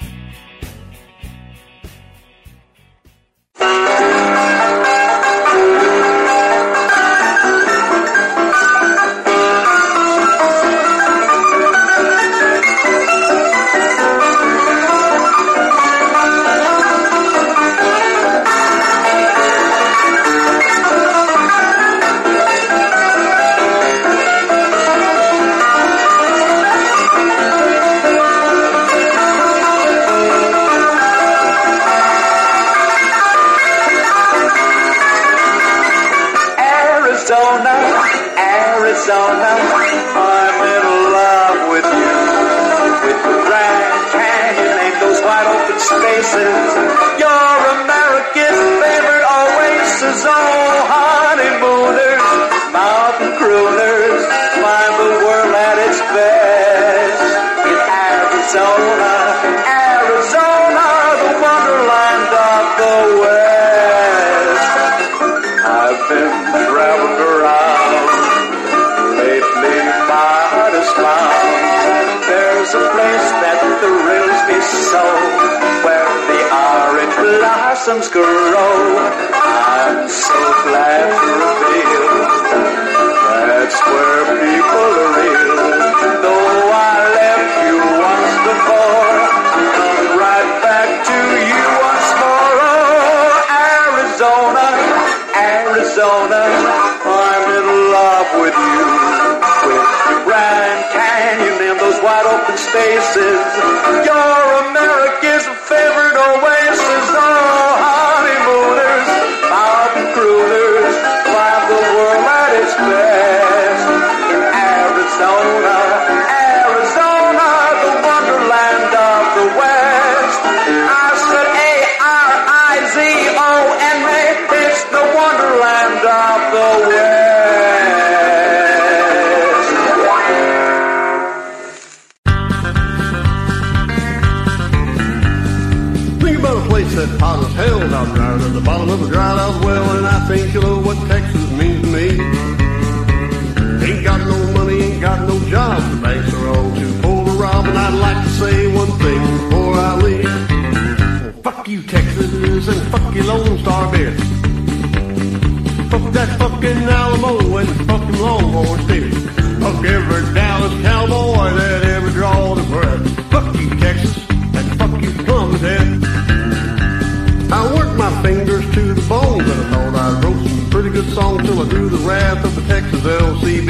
Texas 172.85 173.03
LCB. 173.03 173.69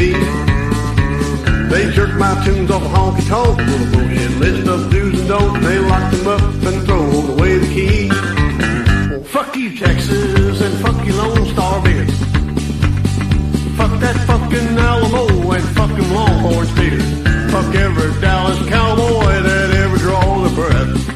They 1.70 1.92
jerk 1.92 2.16
my 2.16 2.44
tunes 2.44 2.70
off 2.70 2.82
a 2.82 2.88
honky 2.88 3.28
tonk 3.30 3.58
with 3.58 3.94
a 3.94 4.40
list 4.40 4.68
of 4.68 4.92
do's 4.92 5.20
and 5.20 5.30
don'ts. 5.30 5.66
They 5.66 5.80
lock 5.80 6.12
them 6.12 6.28
up 6.28 6.42
and 6.42 6.86
throw 6.86 7.34
away 7.34 7.58
the 7.58 7.68
key. 7.68 8.10
Well, 9.10 9.24
fuck 9.24 9.56
you, 9.56 9.78
Texas, 9.78 10.62
and 10.62 10.86
fuck 10.86 11.06
you, 11.06 11.14
Lone 11.14 11.46
Star 11.54 11.82
Beer. 11.84 12.06
Fuck 13.78 14.00
that 14.02 14.18
fucking 14.28 14.78
Alamo 14.78 15.52
and 15.52 15.64
fucking 15.76 16.14
Longhorn 16.14 16.68
Steer. 16.68 17.00
Fuck 17.52 17.74
every 17.74 18.22
Dallas 18.22 18.68
cowboy 18.68 19.42
that 19.44 19.72
ever 19.76 19.98
draws 19.98 20.52
a 20.52 20.56
breath. 20.56 21.15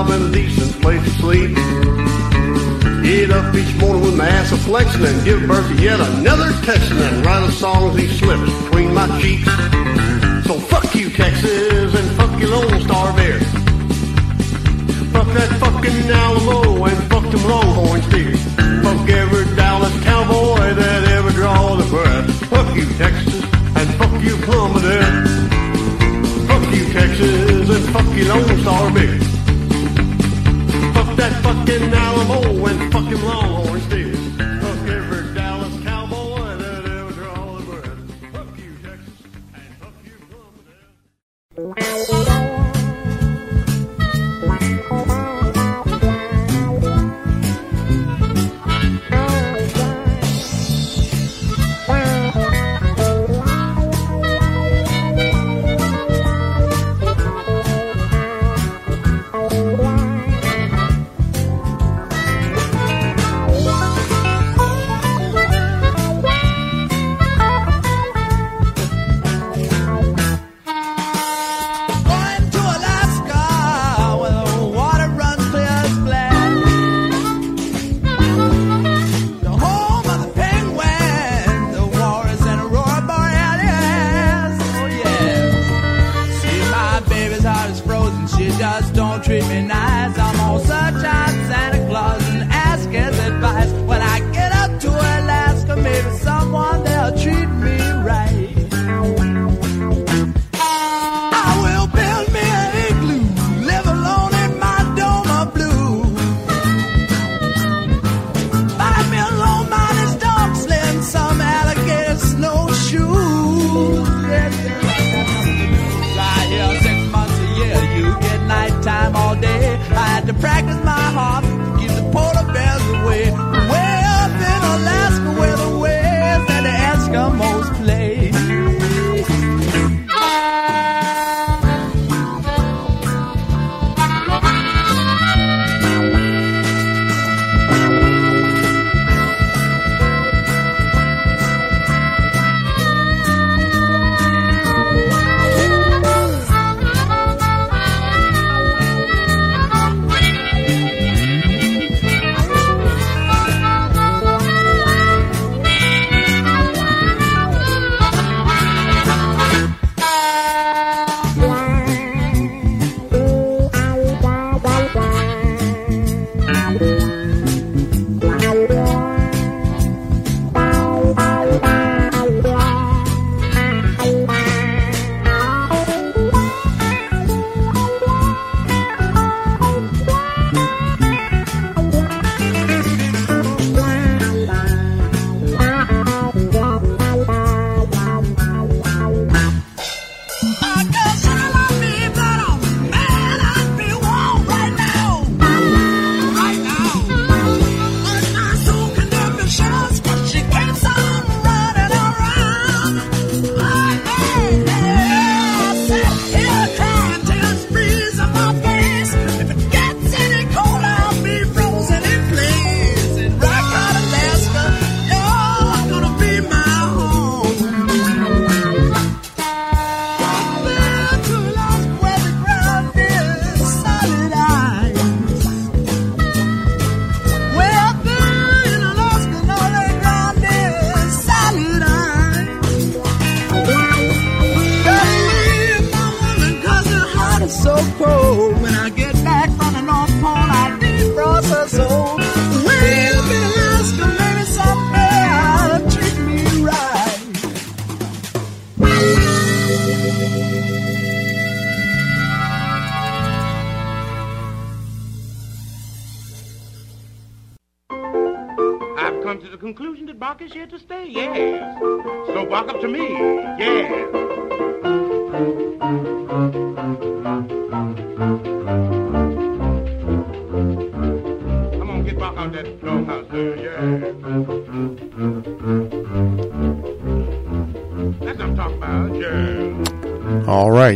Job 0.00 0.10
and 0.10 0.24
a 0.24 0.32
decent 0.32 0.80
place 0.82 1.02
to 1.04 1.10
sleep. 1.20 1.54
Get 3.02 3.30
up 3.30 3.54
each 3.54 3.74
morning 3.76 4.02
with 4.02 4.16
my 4.16 4.28
ass 4.28 4.52
a 4.52 4.56
flexing 4.56 5.04
and 5.04 5.24
give 5.24 5.46
birth 5.46 5.66
to 5.68 5.82
yet 5.82 6.00
another 6.00 6.52
Texan 6.64 6.98
and 6.98 7.26
write 7.26 7.42
a 7.48 7.52
song 7.52 7.90
as 7.90 7.96
he 7.96 8.08
slips 8.08 8.52
between 8.62 8.94
my 8.94 9.06
cheeks. 9.20 9.44
So 10.46 10.58
fuck 10.58 10.94
you, 10.94 11.10
Texas, 11.10 11.94
and 11.94 12.06
fuck 12.16 12.32
you, 12.40 12.48
Lone 12.48 12.80
Star 12.82 13.14
Bear. 13.16 13.38
Fuck 15.14 15.28
that 15.38 15.50
fucking 15.60 16.10
Alamo 16.10 16.84
and 16.84 16.98
fuck 17.10 17.26
them 17.30 17.44
Longhorn 17.50 18.02
steers. 18.02 18.42
Fuck 18.84 19.08
every 19.08 19.56
Dallas 19.56 20.04
cowboy 20.04 20.74
that 20.80 21.08
ever 21.16 21.30
draws 21.30 21.84
a 21.84 21.88
breath. 21.90 22.30
Fuck 22.48 22.74
you, 22.76 22.86
Texas, 22.94 23.42
and 23.76 23.88
fuck 23.98 24.14
you, 24.22 24.36
Plumstead. 24.46 25.04
Fuck 26.48 26.74
you, 26.74 26.84
Texas, 26.92 27.68
and 27.68 27.84
fuck 27.92 28.16
you, 28.16 28.24
Lone 28.28 28.60
Star 28.60 28.92
Bear. 28.92 29.29
Fucking 31.42 31.94
Alamo 31.94 32.66
and 32.66 32.92
fucking 32.92 33.24
them 33.24 33.89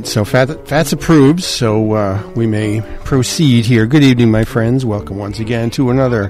right, 0.04 0.12
so 0.12 0.24
Fat, 0.24 0.68
Fats 0.68 0.92
approves, 0.92 1.46
so 1.46 1.92
uh, 1.92 2.32
we 2.34 2.46
may 2.46 2.82
proceed 3.04 3.64
here. 3.64 3.86
Good 3.86 4.02
evening, 4.02 4.30
my 4.30 4.44
friends. 4.44 4.84
Welcome 4.84 5.16
once 5.16 5.38
again 5.40 5.70
to 5.70 5.90
another 5.90 6.28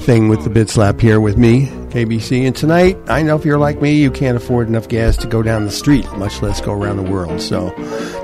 thing 0.00 0.28
with 0.28 0.42
the 0.44 0.50
Bit 0.50 0.68
Slap 0.68 1.00
here 1.00 1.20
with 1.20 1.36
me, 1.36 1.66
KBC. 1.94 2.44
And 2.44 2.56
tonight, 2.56 2.98
I 3.06 3.22
know 3.22 3.36
if 3.36 3.44
you're 3.44 3.56
like 3.56 3.80
me, 3.80 3.94
you 3.94 4.10
can't 4.10 4.36
afford 4.36 4.66
enough 4.66 4.88
gas 4.88 5.16
to 5.18 5.28
go 5.28 5.44
down 5.44 5.64
the 5.64 5.70
street, 5.70 6.04
much 6.14 6.42
less 6.42 6.60
go 6.60 6.72
around 6.72 6.96
the 6.96 7.08
world. 7.08 7.40
So 7.40 7.70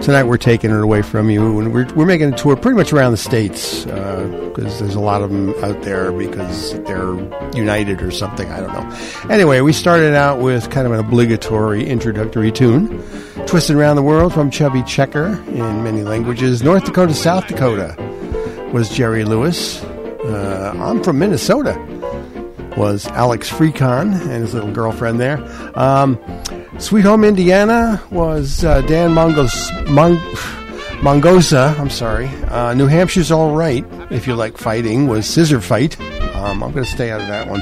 tonight, 0.02 0.24
we're 0.24 0.38
taking 0.38 0.72
it 0.72 0.80
away 0.80 1.02
from 1.02 1.30
you, 1.30 1.60
and 1.60 1.72
we're, 1.72 1.86
we're 1.94 2.04
making 2.04 2.34
a 2.34 2.36
tour 2.36 2.56
pretty 2.56 2.76
much 2.76 2.92
around 2.92 3.12
the 3.12 3.16
states 3.16 3.84
because 3.84 4.80
there's 4.80 4.96
a 4.96 5.00
lot 5.00 5.22
of 5.22 5.30
them 5.30 5.54
out 5.62 5.80
there 5.82 6.10
because 6.10 6.72
they're 6.80 7.14
united 7.54 8.02
or 8.02 8.10
something. 8.10 8.50
I 8.50 8.58
don't 8.58 8.72
know. 8.72 9.32
Anyway, 9.32 9.60
we 9.60 9.72
started 9.72 10.16
out 10.16 10.40
with 10.40 10.68
kind 10.70 10.88
of 10.88 10.92
an 10.92 10.98
obligatory 10.98 11.86
introductory 11.86 12.50
tune. 12.50 12.88
Twisted 13.46 13.76
Around 13.76 13.94
the 13.94 14.02
World 14.02 14.34
from 14.34 14.50
Chubby 14.50 14.82
Checker 14.82 15.40
in 15.46 15.84
many 15.84 16.02
languages. 16.02 16.64
North 16.64 16.86
Dakota, 16.86 17.14
South 17.14 17.46
Dakota 17.46 17.94
was 18.72 18.88
Jerry 18.88 19.24
Lewis. 19.24 19.80
Uh, 19.84 20.74
I'm 20.76 21.04
from 21.04 21.20
Minnesota 21.20 21.99
was 22.76 23.06
Alex 23.08 23.50
Frecon 23.50 24.12
and 24.12 24.30
his 24.42 24.54
little 24.54 24.72
girlfriend 24.72 25.20
there. 25.20 25.38
Um, 25.78 26.18
Sweet 26.78 27.02
Home 27.02 27.24
Indiana 27.24 28.02
was 28.10 28.64
uh, 28.64 28.80
Dan 28.82 29.10
Mongos, 29.10 29.52
Mong, 29.86 30.16
Mongosa. 31.02 31.78
I'm 31.78 31.90
sorry. 31.90 32.26
Uh, 32.48 32.74
New 32.74 32.86
Hampshire's 32.86 33.30
All 33.30 33.54
Right, 33.54 33.84
if 34.10 34.26
you 34.26 34.34
like 34.34 34.56
fighting, 34.58 35.06
was 35.06 35.26
Scissorfight. 35.26 35.98
Um, 36.34 36.62
I'm 36.62 36.72
going 36.72 36.84
to 36.84 36.90
stay 36.90 37.10
out 37.10 37.20
of 37.20 37.28
that 37.28 37.48
one. 37.48 37.60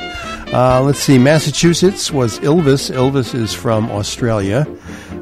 Uh, 0.54 0.80
let's 0.82 1.00
see. 1.00 1.18
Massachusetts 1.18 2.10
was 2.10 2.38
Ylvis. 2.40 2.90
Ylvis 2.94 3.34
is 3.34 3.52
from 3.52 3.90
Australia. 3.90 4.66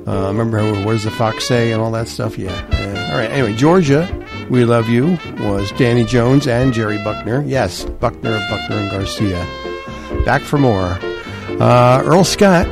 Uh, 0.07 0.29
remember 0.29 0.63
what 0.85 0.93
does 0.93 1.05
the 1.05 1.11
fox 1.11 1.49
say 1.49 1.73
and 1.73 1.83
all 1.83 1.91
that 1.91 2.07
stuff? 2.07 2.39
Yeah. 2.39 2.53
Uh, 2.73 3.11
all 3.13 3.19
right. 3.19 3.31
Anyway, 3.31 3.55
Georgia, 3.57 4.07
We 4.51 4.65
Love 4.65 4.89
You 4.89 5.19
was 5.41 5.73
Danny 5.73 6.05
Jones 6.05 6.47
and 6.47 6.73
Jerry 6.73 6.99
Buckner. 7.03 7.43
Yes, 7.45 7.85
Buckner 7.85 8.35
of 8.37 8.43
Buckner 8.51 8.77
and 8.77 8.91
Garcia. 8.91 9.45
Back 10.27 10.43
for 10.43 10.59
more. 10.59 10.99
Uh, 11.61 12.03
Earl 12.05 12.25
Scott, 12.25 12.67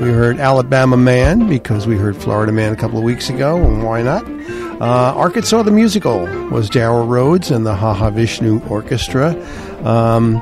we 0.00 0.08
heard 0.10 0.38
Alabama 0.38 0.96
Man 0.96 1.48
because 1.48 1.84
we 1.84 1.96
heard 1.96 2.16
Florida 2.16 2.52
Man 2.52 2.72
a 2.72 2.76
couple 2.76 2.96
of 2.96 3.02
weeks 3.02 3.28
ago, 3.28 3.56
and 3.56 3.82
why 3.82 4.02
not? 4.02 4.24
Uh, 4.80 5.12
Arkansas 5.16 5.64
the 5.64 5.72
Musical 5.72 6.20
was 6.50 6.70
Darryl 6.70 7.08
Rhoades 7.08 7.50
and 7.54 7.66
the 7.66 7.74
HaHaVishnu 7.74 8.70
Orchestra. 8.70 9.34
Um, 9.84 10.40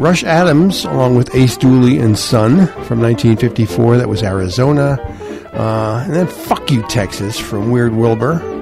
Ruth 0.00 0.24
Adams, 0.24 0.84
along 0.84 1.14
with 1.14 1.32
Ace 1.32 1.56
Dooly 1.56 2.02
and 2.02 2.18
Son 2.18 2.66
from 2.86 3.00
1954, 3.00 3.98
that 3.98 4.08
was 4.08 4.24
Arizona. 4.24 4.98
Uh, 5.52 6.02
and 6.04 6.12
then 6.12 6.26
Fuck 6.26 6.72
You 6.72 6.82
Texas 6.88 7.38
from 7.38 7.70
Weird 7.70 7.94
Wilbur. 7.94 8.59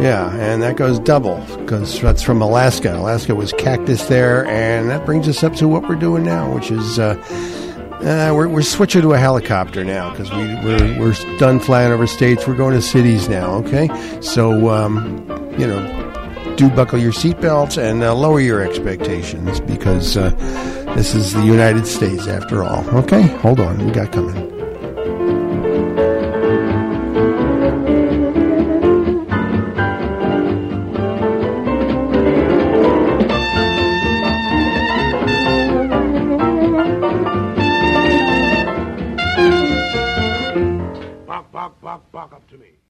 Yeah, 0.00 0.34
and 0.36 0.60
that 0.62 0.76
goes 0.76 0.98
double 0.98 1.36
because 1.56 2.00
that's 2.00 2.22
from 2.22 2.42
Alaska. 2.42 2.96
Alaska 2.96 3.34
was 3.34 3.52
cactus 3.52 4.06
there, 4.06 4.44
and 4.46 4.90
that 4.90 5.06
brings 5.06 5.28
us 5.28 5.44
up 5.44 5.54
to 5.54 5.68
what 5.68 5.88
we're 5.88 5.94
doing 5.94 6.24
now, 6.24 6.52
which 6.52 6.70
is 6.70 6.98
uh, 6.98 7.14
uh, 8.04 8.34
we're, 8.34 8.48
we're 8.48 8.62
switching 8.62 9.00
to 9.02 9.12
a 9.14 9.18
helicopter 9.18 9.82
now 9.82 10.10
because 10.10 10.30
we, 10.32 10.44
we're, 10.64 10.98
we're 10.98 11.38
done 11.38 11.58
flying 11.58 11.90
over 11.90 12.06
states. 12.06 12.46
We're 12.46 12.56
going 12.56 12.74
to 12.74 12.82
cities 12.82 13.28
now, 13.28 13.54
okay? 13.54 13.88
So, 14.20 14.68
um, 14.68 15.26
you 15.58 15.66
know, 15.66 16.54
do 16.56 16.68
buckle 16.68 16.98
your 16.98 17.12
seatbelts 17.12 17.82
and 17.82 18.02
uh, 18.02 18.14
lower 18.14 18.40
your 18.40 18.60
expectations 18.60 19.60
because 19.60 20.18
uh, 20.18 20.30
this 20.94 21.14
is 21.14 21.32
the 21.32 21.46
United 21.46 21.86
States 21.86 22.26
after 22.26 22.62
all, 22.62 22.84
okay? 22.90 23.22
Hold 23.22 23.60
on, 23.60 23.86
we 23.86 23.90
got 23.90 24.12
coming. 24.12 24.53
Up 42.34 42.48
to 42.50 42.58
me. 42.58 42.83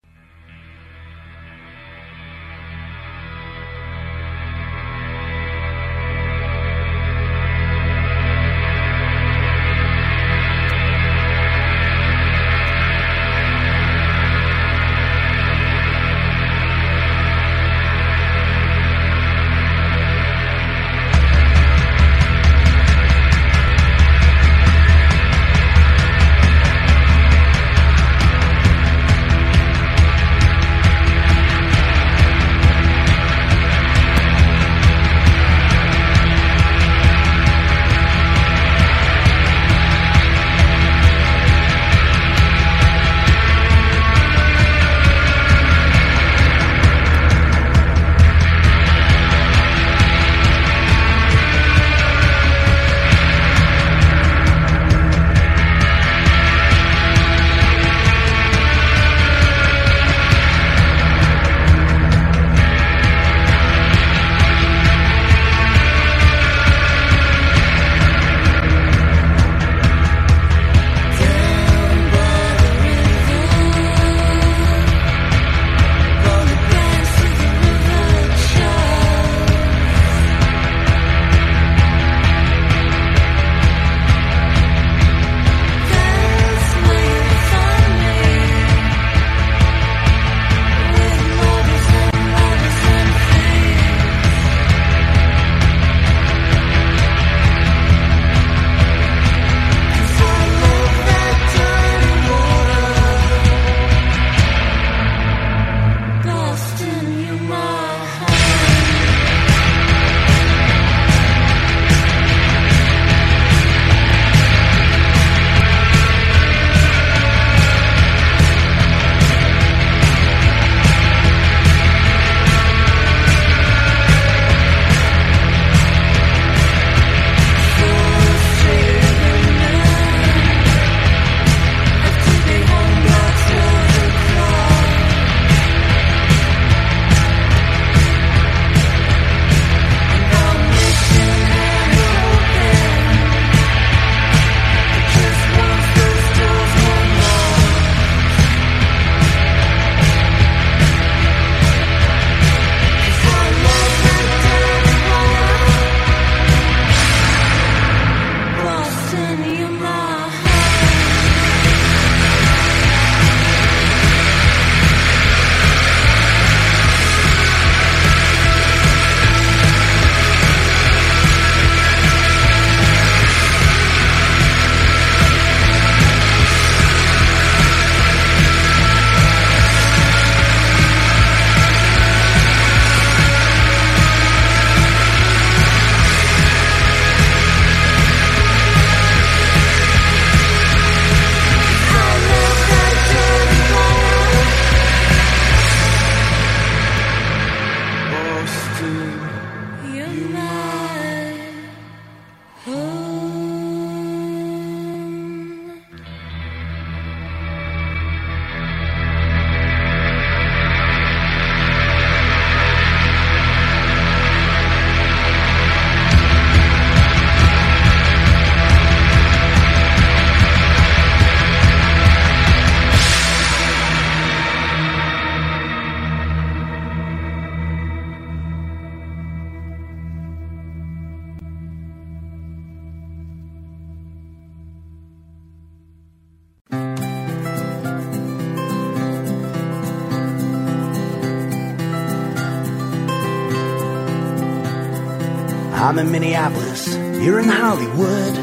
I'm 245.95 246.07
in 246.07 246.11
Minneapolis, 246.11 246.93
you're 246.93 247.39
in 247.39 247.49
Hollywood. 247.49 248.37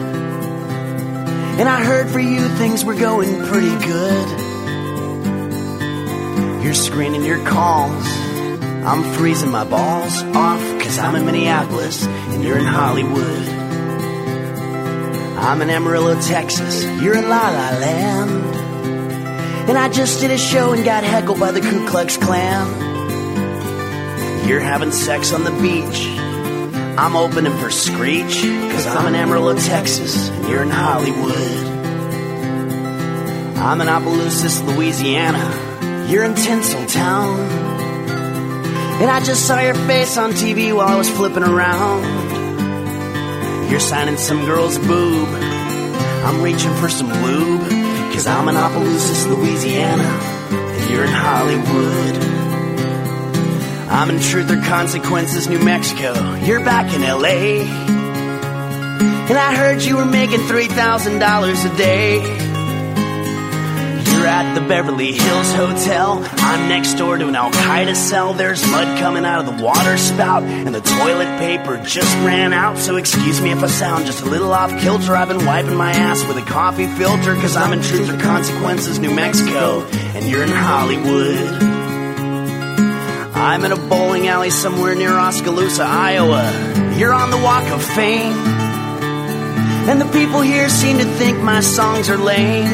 And 1.59 1.67
I 1.67 1.83
heard 1.83 2.09
for 2.09 2.21
you 2.21 2.47
things 2.47 2.85
were 2.85 2.95
going 2.95 3.43
pretty 3.43 3.77
good. 3.85 4.29
You're 6.63 6.73
screening 6.73 7.25
your 7.25 7.45
calls. 7.45 8.05
I'm 8.07 9.03
freezing 9.15 9.51
my 9.51 9.65
balls 9.65 10.23
off 10.33 10.61
cause 10.79 10.97
I'm 10.97 11.13
in 11.15 11.25
Minneapolis 11.25 12.05
and 12.05 12.41
you're 12.41 12.57
in 12.57 12.63
Hollywood. 12.63 13.49
I'm 15.37 15.61
in 15.61 15.69
Amarillo, 15.69 16.21
Texas. 16.21 16.85
You're 17.01 17.17
in 17.17 17.27
La 17.27 17.49
La 17.49 17.71
Land. 17.79 18.55
And 19.69 19.77
I 19.77 19.89
just 19.89 20.21
did 20.21 20.31
a 20.31 20.37
show 20.37 20.71
and 20.71 20.85
got 20.85 21.03
heckled 21.03 21.41
by 21.41 21.51
the 21.51 21.59
Ku 21.59 21.85
Klux 21.85 22.15
Klan. 22.15 22.87
You're 24.47 24.61
having 24.61 24.93
sex 24.93 25.33
on 25.33 25.43
the 25.43 25.51
beach. 25.61 26.20
I'm 27.01 27.15
opening 27.15 27.57
for 27.57 27.71
Screech, 27.71 28.43
cause 28.43 28.85
I'm 28.85 29.07
in 29.07 29.15
Amarillo, 29.15 29.55
Texas, 29.55 30.29
and 30.29 30.47
you're 30.47 30.61
in 30.61 30.69
Hollywood. 30.69 31.35
I'm 33.57 33.81
in 33.81 33.89
Opelousas, 33.89 34.61
Louisiana. 34.61 36.05
You're 36.07 36.25
in 36.25 36.35
Tinseltown. 36.35 37.39
And 39.01 39.09
I 39.09 39.19
just 39.19 39.47
saw 39.47 39.59
your 39.59 39.73
face 39.73 40.15
on 40.15 40.33
TV 40.33 40.75
while 40.75 40.89
I 40.89 40.95
was 40.95 41.09
flipping 41.09 41.41
around. 41.41 42.03
You're 43.71 43.79
signing 43.79 44.17
some 44.17 44.45
girl's 44.45 44.77
boob. 44.77 45.27
I'm 45.27 46.43
reaching 46.43 46.75
for 46.75 46.87
some 46.87 47.09
lube, 47.23 47.67
cause 48.13 48.27
I'm 48.27 48.47
in 48.47 48.55
Opelousas, 48.55 49.25
Louisiana, 49.25 50.03
and 50.03 50.89
you're 50.91 51.05
in 51.05 51.11
Hollywood. 51.11 52.40
I'm 53.91 54.09
in 54.09 54.21
Truth 54.21 54.49
or 54.49 54.61
Consequences, 54.61 55.49
New 55.49 55.59
Mexico. 55.59 56.13
You're 56.45 56.63
back 56.63 56.93
in 56.93 57.01
LA. 57.01 57.67
And 59.27 59.37
I 59.37 59.53
heard 59.53 59.81
you 59.81 59.97
were 59.97 60.05
making 60.05 60.39
$3,000 60.39 61.73
a 61.73 61.77
day. 61.77 62.15
You're 64.11 64.27
at 64.27 64.55
the 64.55 64.61
Beverly 64.61 65.11
Hills 65.11 65.53
Hotel. 65.53 66.23
I'm 66.37 66.69
next 66.69 66.93
door 66.93 67.17
to 67.17 67.27
an 67.27 67.35
Al 67.35 67.51
Qaeda 67.51 67.93
cell. 67.93 68.33
There's 68.33 68.65
mud 68.71 68.97
coming 68.99 69.25
out 69.25 69.45
of 69.45 69.57
the 69.57 69.63
water 69.63 69.97
spout, 69.97 70.43
and 70.43 70.73
the 70.73 70.79
toilet 70.79 71.37
paper 71.39 71.77
just 71.83 72.15
ran 72.25 72.53
out. 72.53 72.77
So 72.77 72.95
excuse 72.95 73.41
me 73.41 73.51
if 73.51 73.61
I 73.61 73.67
sound 73.67 74.05
just 74.05 74.23
a 74.23 74.25
little 74.25 74.53
off 74.53 74.71
kilter. 74.79 75.17
I've 75.17 75.27
been 75.27 75.45
wiping 75.45 75.75
my 75.75 75.91
ass 75.91 76.25
with 76.25 76.37
a 76.37 76.45
coffee 76.45 76.87
filter, 76.87 77.35
cause 77.35 77.57
I'm 77.57 77.73
in 77.73 77.81
Truth 77.81 78.09
or 78.09 78.19
Consequences, 78.21 78.99
New 78.99 79.13
Mexico, 79.13 79.81
and 80.15 80.29
you're 80.29 80.43
in 80.43 80.49
Hollywood. 80.49 81.70
I'm 83.41 83.65
in 83.65 83.71
a 83.71 83.75
bowling 83.89 84.27
alley 84.27 84.51
somewhere 84.51 84.93
near 84.93 85.17
Oskaloosa, 85.17 85.83
Iowa. 85.83 86.95
You're 86.95 87.11
on 87.11 87.31
the 87.31 87.37
Walk 87.37 87.67
of 87.71 87.83
Fame. 87.83 88.33
And 89.89 89.99
the 89.99 90.05
people 90.13 90.41
here 90.41 90.69
seem 90.69 90.99
to 90.99 91.05
think 91.05 91.39
my 91.39 91.61
songs 91.61 92.07
are 92.11 92.17
lame. 92.17 92.69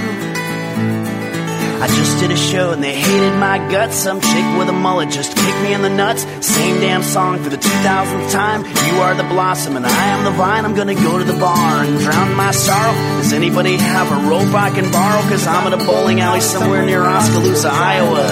I 1.81 1.87
just 1.87 2.19
did 2.19 2.31
a 2.31 2.35
show 2.35 2.73
and 2.73 2.83
they 2.83 2.93
hated 2.93 3.39
my 3.39 3.59
guts. 3.71 3.95
Some 3.95 4.19
chick 4.19 4.57
with 4.59 4.67
a 4.67 4.73
mullet 4.73 5.09
just 5.09 5.37
kicked 5.37 5.61
me 5.61 5.73
in 5.73 5.83
the 5.83 5.89
nuts. 5.89 6.23
Same 6.45 6.81
damn 6.81 7.01
song 7.01 7.41
for 7.41 7.49
the 7.49 7.55
2000th 7.55 8.31
time. 8.33 8.65
You 8.65 8.99
are 8.99 9.15
the 9.15 9.23
blossom 9.23 9.77
and 9.77 9.85
I 9.85 10.05
am 10.07 10.25
the 10.25 10.31
vine. 10.31 10.65
I'm 10.65 10.75
gonna 10.75 10.95
go 10.95 11.17
to 11.17 11.23
the 11.23 11.39
bar 11.39 11.83
and 11.85 11.97
drown 11.99 12.35
my 12.35 12.51
sorrow. 12.51 12.93
Does 13.21 13.31
anybody 13.31 13.77
have 13.77 14.11
a 14.11 14.29
rope 14.29 14.53
I 14.53 14.69
can 14.71 14.91
borrow? 14.91 15.21
Cause 15.29 15.47
I'm 15.47 15.71
in 15.71 15.79
a 15.79 15.85
bowling 15.85 16.19
alley 16.19 16.41
somewhere 16.41 16.85
near 16.85 17.03
Oskaloosa, 17.05 17.69
Iowa. 17.71 18.27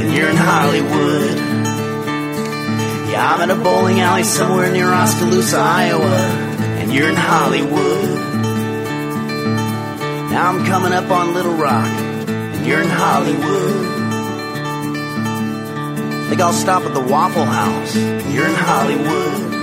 And 0.00 0.14
you're 0.14 0.30
in 0.30 0.36
Hollywood. 0.36 1.39
I'm 3.20 3.42
in 3.42 3.50
a 3.50 3.62
bowling 3.62 4.00
alley 4.00 4.22
somewhere 4.22 4.72
near 4.72 4.90
Oskaloosa, 4.90 5.58
Iowa, 5.58 6.16
and 6.80 6.90
you're 6.90 7.10
in 7.10 7.16
Hollywood. 7.16 8.18
Now 10.30 10.48
I'm 10.48 10.64
coming 10.64 10.94
up 10.94 11.10
on 11.10 11.34
Little 11.34 11.52
Rock, 11.52 11.84
and 11.84 12.66
you're 12.66 12.80
in 12.80 12.88
Hollywood. 12.88 13.86
Think 16.30 16.40
I'll 16.40 16.54
stop 16.54 16.84
at 16.84 16.94
the 16.94 17.00
Waffle 17.00 17.44
House, 17.44 17.94
and 17.94 18.32
you're 18.32 18.48
in 18.48 18.54
Hollywood. 18.54 19.54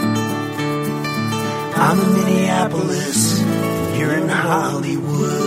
I'm 1.77 1.99
in 1.99 2.13
Minneapolis, 2.13 3.41
and 3.41 3.99
you're 3.99 4.17
in 4.17 4.29
Hollywood. 4.29 5.46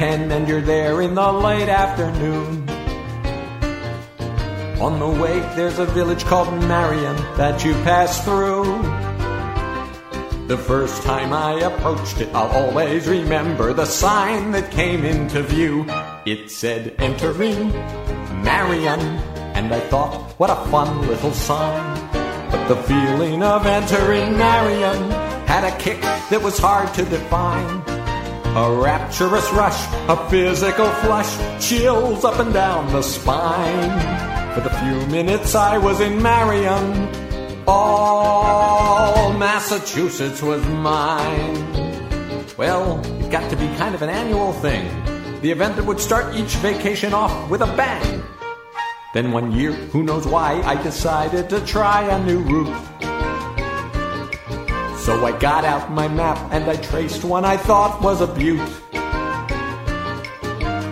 10 0.00 0.32
and 0.32 0.48
you're 0.48 0.62
there 0.62 1.02
in 1.02 1.14
the 1.14 1.30
late 1.30 1.68
afternoon. 1.68 2.66
On 4.80 4.98
the 4.98 5.06
way, 5.06 5.40
there's 5.54 5.78
a 5.78 5.84
village 5.84 6.24
called 6.24 6.48
Marion 6.64 7.16
that 7.36 7.62
you 7.66 7.74
pass 7.84 8.24
through. 8.24 8.64
The 10.48 10.56
first 10.56 11.02
time 11.02 11.34
I 11.34 11.60
approached 11.60 12.18
it, 12.18 12.34
I'll 12.34 12.48
always 12.48 13.06
remember 13.06 13.74
the 13.74 13.84
sign 13.84 14.52
that 14.52 14.70
came 14.70 15.04
into 15.04 15.42
view. 15.42 15.84
It 16.24 16.50
said, 16.50 16.94
entering 16.98 17.70
Marion. 18.42 19.00
And 19.52 19.70
I 19.70 19.80
thought, 19.80 20.32
what 20.38 20.48
a 20.48 20.56
fun 20.70 21.08
little 21.08 21.34
sign. 21.34 22.10
But 22.50 22.68
the 22.68 22.82
feeling 22.84 23.42
of 23.42 23.66
entering 23.66 24.38
Marion 24.38 25.10
had 25.44 25.64
a 25.70 25.76
kick 25.76 26.00
that 26.00 26.40
was 26.42 26.56
hard 26.58 26.94
to 26.94 27.04
define. 27.04 28.00
A 28.56 28.68
rapturous 28.68 29.48
rush, 29.52 29.86
a 30.08 30.28
physical 30.30 30.88
flush, 31.02 31.36
chills 31.60 32.24
up 32.24 32.38
and 32.38 32.52
down 32.52 32.92
the 32.92 33.02
spine. 33.02 34.54
For 34.54 34.60
the 34.60 34.70
few 34.70 35.06
minutes 35.06 35.54
I 35.54 35.78
was 35.78 36.00
in 36.00 36.22
Marion, 36.22 37.08
all 37.66 39.32
Massachusetts 39.32 40.42
was 40.42 40.64
mine. 40.66 41.56
Well, 42.56 43.00
it 43.20 43.30
got 43.30 43.48
to 43.50 43.56
be 43.56 43.66
kind 43.76 43.94
of 43.94 44.02
an 44.02 44.10
annual 44.10 44.52
thing. 44.54 44.84
The 45.40 45.50
event 45.50 45.76
that 45.76 45.84
would 45.86 46.00
start 46.00 46.34
each 46.34 46.56
vacation 46.56 47.14
off 47.14 47.48
with 47.48 47.62
a 47.62 47.76
bang. 47.76 48.22
Then 49.14 49.32
one 49.32 49.52
year, 49.52 49.72
who 49.72 50.02
knows 50.02 50.26
why, 50.26 50.60
I 50.62 50.80
decided 50.82 51.48
to 51.50 51.64
try 51.64 52.02
a 52.02 52.22
new 52.24 52.40
route. 52.40 53.00
So 54.98 55.24
I 55.24 55.36
got 55.38 55.64
out 55.64 55.90
my 55.90 56.08
map 56.08 56.38
and 56.52 56.64
I 56.70 56.76
traced 56.76 57.24
one 57.24 57.44
I 57.44 57.56
thought 57.56 58.02
was 58.02 58.20
a 58.20 58.26
beaut. 58.26 58.60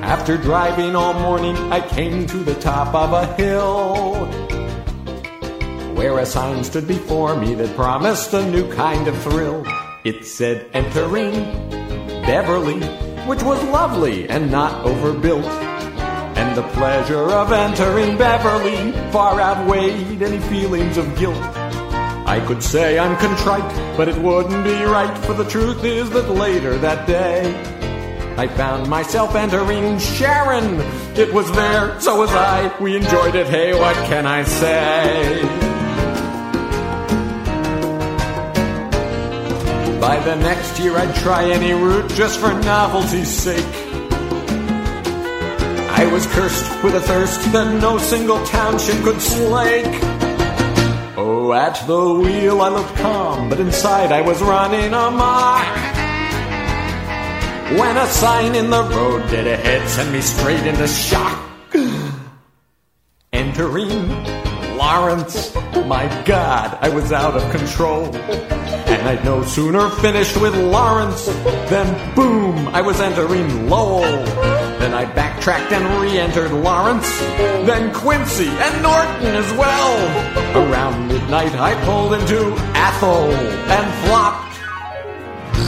After 0.08 0.38
driving 0.38 0.96
all 0.96 1.12
morning, 1.12 1.54
I 1.70 1.86
came 1.86 2.26
to 2.28 2.38
the 2.38 2.54
top 2.54 2.94
of 2.94 3.12
a 3.12 3.26
hill. 3.34 4.14
Where 5.96 6.18
a 6.18 6.24
sign 6.24 6.64
stood 6.64 6.88
before 6.88 7.36
me 7.36 7.54
that 7.56 7.76
promised 7.76 8.32
a 8.32 8.50
new 8.50 8.72
kind 8.72 9.06
of 9.06 9.22
thrill. 9.22 9.66
It 10.04 10.24
said, 10.24 10.70
entering 10.72 11.34
Beverly, 12.24 12.80
which 13.28 13.42
was 13.42 13.62
lovely 13.64 14.26
and 14.30 14.50
not 14.50 14.82
overbuilt. 14.86 15.44
And 15.44 16.56
the 16.56 16.66
pleasure 16.68 17.28
of 17.28 17.52
entering 17.52 18.16
Beverly 18.16 18.92
far 19.12 19.38
outweighed 19.38 20.22
any 20.22 20.40
feelings 20.48 20.96
of 20.96 21.18
guilt. 21.18 21.36
I 21.36 22.42
could 22.46 22.62
say 22.62 22.98
I'm 22.98 23.14
contrite, 23.18 23.96
but 23.98 24.08
it 24.08 24.16
wouldn't 24.16 24.64
be 24.64 24.84
right, 24.84 25.18
for 25.26 25.34
the 25.34 25.44
truth 25.44 25.84
is 25.84 26.08
that 26.10 26.30
later 26.30 26.78
that 26.78 27.06
day, 27.06 27.77
I 28.38 28.46
found 28.46 28.88
myself 28.88 29.34
entering 29.34 29.98
Sharon. 29.98 30.80
It 31.18 31.34
was 31.34 31.50
there, 31.56 32.00
so 32.00 32.20
was 32.20 32.30
I. 32.30 32.72
We 32.80 32.94
enjoyed 32.94 33.34
it, 33.34 33.48
hey, 33.48 33.74
what 33.74 33.96
can 34.06 34.26
I 34.26 34.44
say? 34.44 35.42
By 40.00 40.20
the 40.20 40.36
next 40.36 40.78
year, 40.78 40.96
I'd 40.96 41.12
try 41.16 41.50
any 41.50 41.72
route 41.72 42.08
just 42.12 42.38
for 42.38 42.54
novelty's 42.54 43.28
sake. 43.28 43.74
I 45.90 46.08
was 46.12 46.24
cursed 46.28 46.84
with 46.84 46.94
a 46.94 47.00
thirst 47.00 47.40
that 47.50 47.80
no 47.80 47.98
single 47.98 48.46
township 48.46 49.02
could 49.02 49.20
slake. 49.20 50.00
Oh, 51.16 51.52
at 51.54 51.74
the 51.88 52.14
wheel 52.14 52.60
I 52.60 52.68
looked 52.68 52.94
calm, 52.98 53.48
but 53.48 53.58
inside 53.58 54.12
I 54.12 54.20
was 54.20 54.40
running 54.40 54.94
amok. 54.94 55.87
When 57.76 57.98
a 57.98 58.06
sign 58.06 58.54
in 58.54 58.70
the 58.70 58.82
road 58.82 59.28
dead 59.30 59.46
ahead 59.46 59.86
sent 59.90 60.10
me 60.10 60.22
straight 60.22 60.66
into 60.66 60.88
shock. 60.88 61.44
Entering 63.30 64.08
Lawrence, 64.78 65.54
my 65.84 66.06
God, 66.24 66.78
I 66.80 66.88
was 66.88 67.12
out 67.12 67.34
of 67.34 67.42
control. 67.50 68.06
And 68.16 69.06
I'd 69.06 69.22
no 69.22 69.42
sooner 69.42 69.90
finished 69.90 70.40
with 70.40 70.56
Lawrence 70.56 71.26
than 71.68 72.14
boom, 72.14 72.68
I 72.68 72.80
was 72.80 73.02
entering 73.02 73.68
Lowell. 73.68 74.24
Then 74.78 74.94
I 74.94 75.04
backtracked 75.04 75.70
and 75.70 76.00
re-entered 76.00 76.52
Lawrence, 76.52 77.18
then 77.68 77.92
Quincy 77.92 78.48
and 78.48 78.82
Norton 78.82 79.34
as 79.34 79.52
well. 79.58 80.66
Around 80.66 81.08
midnight 81.08 81.54
I 81.54 81.74
pulled 81.84 82.14
into 82.14 82.54
Athol 82.74 83.30
and 83.30 84.06
flopped 84.06 84.47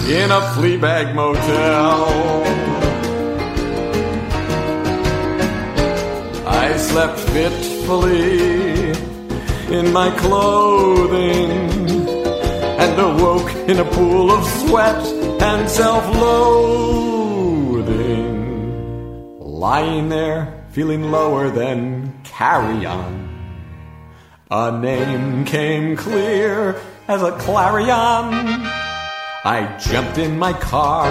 in 0.08 0.30
a 0.30 0.40
Fleabag 0.54 1.14
motel. 1.14 2.06
I 6.46 6.76
slept 6.76 7.18
fitfully 7.18 8.92
in 9.76 9.92
my 9.92 10.10
clothing 10.18 11.50
and 12.80 13.00
awoke 13.00 13.50
in 13.68 13.78
a 13.78 13.84
pool 13.84 14.30
of 14.30 14.44
sweat 14.44 15.04
and 15.42 15.68
self-loathing. 15.68 16.60
Lying 19.40 20.08
there, 20.08 20.64
feeling 20.70 21.10
lower 21.10 21.50
than 21.50 22.12
carrion. 22.24 23.28
A 24.50 24.72
name 24.80 25.44
came 25.44 25.96
clear 25.96 26.80
as 27.06 27.22
a 27.22 27.32
clarion. 27.38 28.79
I 29.42 29.74
jumped 29.78 30.18
in 30.18 30.38
my 30.38 30.52
car, 30.52 31.08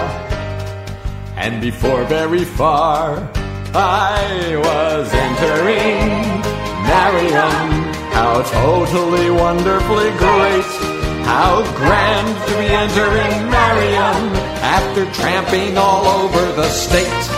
and 1.34 1.60
before 1.60 2.04
very 2.04 2.44
far, 2.44 3.28
I 3.74 4.54
was 4.54 5.12
entering 5.12 6.40
Marion. 6.86 7.92
How 8.12 8.42
totally 8.42 9.32
wonderfully 9.32 10.10
great. 10.12 10.70
How 11.26 11.64
grand 11.74 12.28
to 12.46 12.54
be 12.54 12.66
entering 12.66 13.50
Marion 13.50 14.36
after 14.62 15.10
tramping 15.10 15.76
all 15.76 16.06
over 16.06 16.52
the 16.52 16.68
state. 16.68 17.30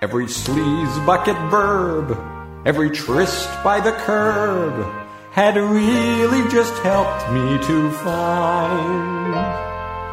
Every 0.00 0.28
sleaze 0.28 1.04
bucket 1.04 1.36
verb, 1.50 2.16
every 2.64 2.88
tryst 2.88 3.50
by 3.62 3.80
the 3.80 3.92
curb 3.92 5.07
had 5.38 5.56
really 5.56 6.42
just 6.50 6.74
helped 6.82 7.30
me 7.30 7.46
to 7.68 7.90
find 8.04 9.34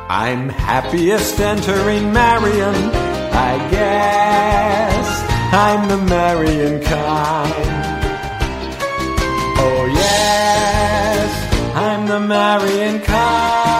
I'm 0.07 0.49
happiest 0.49 1.39
entering 1.39 2.13
Marion 2.13 2.75
I 3.33 3.53
guess 3.71 4.75
I'm 5.55 5.87
the 5.87 5.97
Marion 5.97 6.81
kind. 6.83 7.53
Oh 9.57 9.85
yes, 9.85 11.75
I'm 11.75 12.07
the 12.07 12.19
marrying 12.19 13.01
kind. 13.01 13.74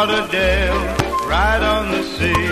Lauderdale, 0.00 0.80
right 1.28 1.62
on 1.62 1.90
the 1.90 2.02
sea, 2.02 2.46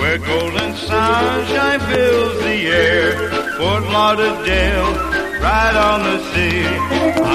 where 0.00 0.16
golden 0.16 0.74
sunshine 0.74 1.80
fills 1.80 2.38
the 2.40 2.58
air. 2.64 3.12
Fort 3.58 3.82
Lauderdale, 3.92 4.94
right 5.48 5.76
on 5.76 5.98
the 6.08 6.18
sea. 6.32 6.64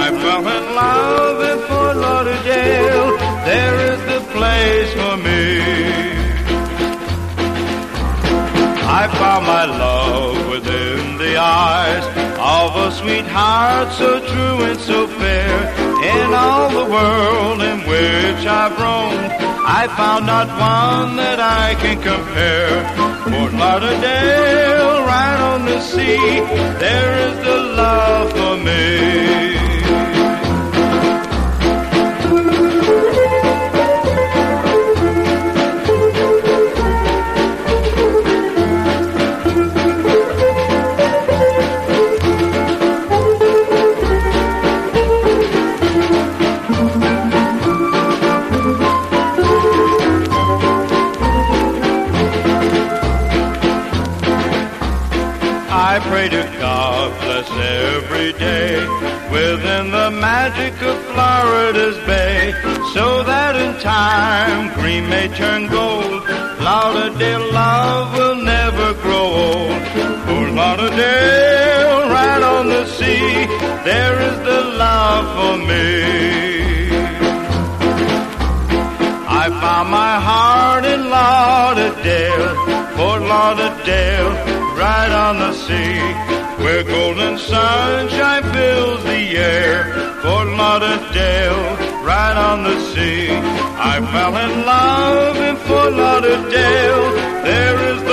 I 0.01 0.09
fell 0.23 0.47
in 0.57 0.65
love 0.73 1.39
in 1.51 1.59
Fort 1.67 1.97
Lauderdale. 1.97 3.15
There 3.45 3.77
is 3.93 3.99
the 4.11 4.21
place 4.33 4.91
for 4.93 5.17
me. 5.17 5.61
I 9.01 9.03
found 9.19 9.45
my 9.45 9.65
love 9.65 10.49
within 10.49 11.02
the 11.23 11.37
eyes 11.37 12.05
of 12.37 12.69
a 12.85 12.91
sweetheart 12.91 13.87
so 13.93 14.19
true 14.31 14.57
and 14.69 14.79
so 14.79 15.07
fair. 15.07 15.55
In 16.15 16.33
all 16.33 16.69
the 16.79 16.87
world 16.95 17.59
in 17.61 17.79
which 17.91 18.41
I've 18.61 18.75
roamed, 18.83 19.31
I 19.79 19.83
found 19.99 20.25
not 20.25 20.47
one 20.49 21.15
that 21.23 21.39
I 21.39 21.75
can 21.83 21.97
compare. 22.11 22.75
Fort 23.23 23.53
Lauderdale, 23.53 24.97
right 25.13 25.39
on 25.51 25.65
the 25.65 25.79
sea, 25.79 26.41
there 26.83 27.13
is 27.27 27.35
the 27.47 27.59
love 27.81 28.31
for 28.37 28.55
me. 28.67 29.52
Pray 56.23 56.29
to 56.29 56.57
God 56.57 57.11
bless 57.19 57.49
every 57.51 58.31
day 58.39 58.79
within 59.29 59.91
the 59.91 60.09
magic 60.09 60.73
of 60.81 60.97
Florida's 61.11 61.97
bay, 62.07 62.53
so 62.93 63.23
that 63.23 63.57
in 63.57 63.77
time 63.81 64.73
green 64.73 65.09
may 65.09 65.27
turn 65.35 65.67
gold. 65.67 66.23
Lauderdale 66.63 67.51
love 67.51 68.17
will 68.17 68.35
never 68.35 68.93
grow 69.03 69.27
old. 69.47 69.83
Fort 70.23 70.51
Lauderdale, 70.53 72.07
right 72.07 72.41
on 72.41 72.67
the 72.69 72.85
sea, 72.85 73.45
there 73.83 74.17
is 74.29 74.37
the 74.47 74.61
love 74.79 75.25
for 75.35 75.57
me. 75.67 76.93
I 79.27 79.49
found 79.59 79.89
my 79.91 80.15
heart 80.29 80.85
in 80.85 81.01
Lauderdale, 81.09 82.55
Fort 82.95 83.21
Lauderdale, 83.23 84.62
right 84.77 85.11
on 85.11 85.39
the 85.39 85.53
sea, 85.53 85.99
where 86.63 86.83
golden 86.83 87.37
sunshine 87.37 88.43
fills 88.53 89.03
the 89.03 89.23
air. 89.37 89.93
Fort 90.21 90.47
Lauderdale, 90.47 91.63
right 92.03 92.37
on 92.49 92.63
the 92.63 92.79
sea. 92.91 93.29
I 93.91 93.95
fell 94.13 94.35
in 94.45 94.65
love 94.65 95.37
in 95.37 95.55
Fort 95.67 95.93
Lauderdale. 95.93 97.05
There 97.43 97.77
is 97.91 98.01
the 98.03 98.12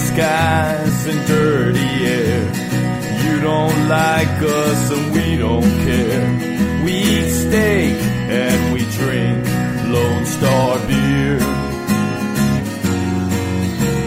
skies 0.00 1.06
and 1.06 1.26
dirty 1.26 1.90
air. 2.18 2.42
You 3.24 3.40
don't 3.40 3.88
like 3.88 4.36
us 4.42 4.90
and 4.90 5.12
we 5.12 5.36
don't 5.36 5.72
care. 5.86 6.84
We 6.84 6.92
eat 6.92 7.30
steak 7.30 7.96
and 8.42 8.72
we 8.72 8.80
drink 8.98 9.44
Lone 9.94 10.26
Star 10.26 10.78
beer. 10.86 11.38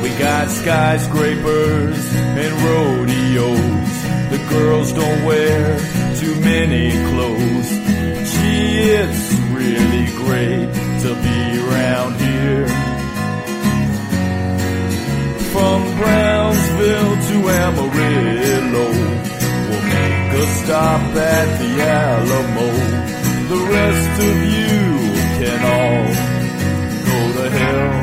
We 0.04 0.10
got 0.20 0.50
skyscrapers 0.50 2.16
and 2.42 2.52
rodeos. 2.68 3.94
The 4.34 4.42
girls 4.50 4.94
don't 4.94 5.26
wear 5.26 5.78
too 6.20 6.36
many 6.42 6.92
clothes. 7.12 7.70
Gee, 8.32 8.80
it's 9.02 9.34
really 9.60 10.06
great 10.24 10.70
to 11.04 11.10
be 11.26 11.40
around 11.68 12.14
here. 12.20 12.93
Brownsville 15.96 17.16
to 17.28 17.36
Amarillo, 17.62 18.88
we'll 19.70 19.86
make 19.94 20.32
a 20.34 20.46
stop 20.60 21.02
at 21.16 21.48
the 21.60 21.72
Alamo. 21.82 22.70
The 23.52 23.62
rest 23.78 24.14
of 24.30 24.36
you 24.58 24.82
can 25.38 25.60
all 25.78 26.06
go 27.08 27.20
to 27.38 27.46
hell. 27.58 27.94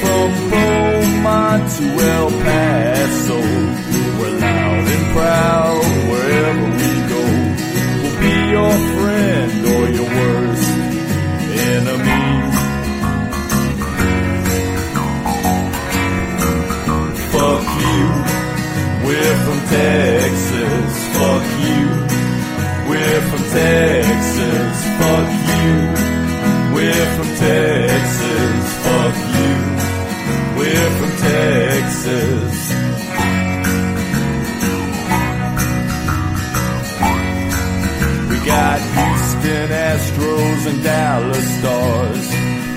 From 0.00 0.28
Beaumont 0.50 1.64
to 1.76 1.86
El 2.16 2.28
Paso, 2.44 3.40
we're 4.18 4.36
loud 4.44 4.86
and 4.94 5.06
proud 5.14 5.84
wherever 6.10 6.66
we 6.78 6.90
go. 7.12 7.24
We'll 8.00 8.18
be 8.20 8.36
your 8.56 8.74
friend 8.92 9.52
or 9.74 9.84
your 9.96 10.08
worst 10.18 10.67
we're 19.08 19.36
from 19.46 19.60
Texas. 19.68 20.92
Fuck 21.16 21.44
you, 21.64 21.84
we're 22.90 23.22
from 23.30 23.44
Texas. 23.56 24.76
Fuck 25.00 25.30
you, 25.48 25.72
we're 26.74 27.08
from 27.16 27.30
Texas. 27.46 28.64
Fuck 28.84 29.16
you, 29.38 29.54
we're 30.58 30.90
from 30.98 31.12
Texas. 31.30 32.56
We 38.28 38.36
got 38.46 38.78
Houston 38.96 39.68
Astros 39.88 40.66
and 40.70 40.82
Dallas 40.82 41.48
Stars. 41.58 42.28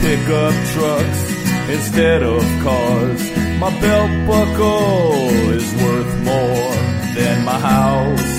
Pickup 0.02 0.56
trucks 0.74 1.22
instead 1.70 2.24
of 2.24 2.42
cars. 2.64 3.31
My 3.62 3.70
belt 3.80 4.09
buckle 4.26 5.30
is 5.53 5.72
worth 5.76 6.14
more 6.24 6.74
than 7.14 7.45
my 7.45 7.59
house. 7.59 8.34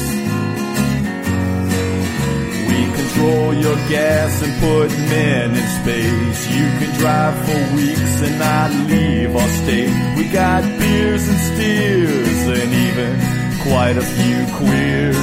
We 2.69 2.79
control 2.99 3.55
your 3.55 3.77
gas 3.89 4.43
and 4.43 4.53
put 4.59 4.91
men 5.15 5.51
in 5.55 5.69
space. 5.79 6.41
You 6.51 6.67
can 6.81 6.99
drive 6.99 7.37
for 7.47 7.77
weeks 7.77 8.21
and 8.21 8.37
not 8.41 8.71
leave 8.91 9.37
our 9.37 9.49
state. 9.63 9.95
We 10.17 10.25
got 10.29 10.65
beers 10.81 11.29
and 11.29 11.39
steers 11.39 12.41
and 12.59 12.71
even 12.87 13.13
quite 13.63 13.97
a 13.97 14.07
few 14.17 14.39
queers. 14.59 15.17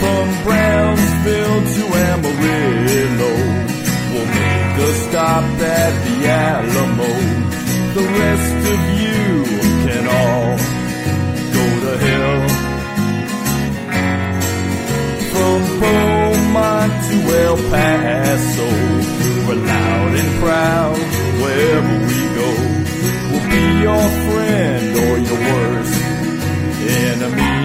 From 0.00 0.26
Brownsville 0.44 1.60
to 1.76 1.82
Amarillo, 2.08 3.39
we'll 4.80 4.94
stop 5.08 5.44
at 5.44 5.92
the 6.04 6.16
Alamo. 6.28 7.12
The 7.96 8.04
rest 8.22 8.60
of 8.72 8.80
you 9.02 9.24
can 9.84 10.04
all 10.18 10.56
go 11.56 11.64
to 11.84 11.92
hell. 12.06 12.42
From 15.32 15.60
Beaumont 15.80 16.92
to 17.08 17.16
El 17.44 17.56
Paso, 17.70 18.70
we're 19.46 19.62
loud 19.72 20.12
and 20.20 20.30
proud 20.42 20.98
wherever 21.42 21.94
we 22.10 22.20
go. 22.38 22.50
We'll 23.30 23.48
be 23.56 23.64
your 23.86 24.06
friend 24.26 24.84
or 25.04 25.14
your 25.28 25.40
worst 25.50 25.96
enemy. 27.08 27.59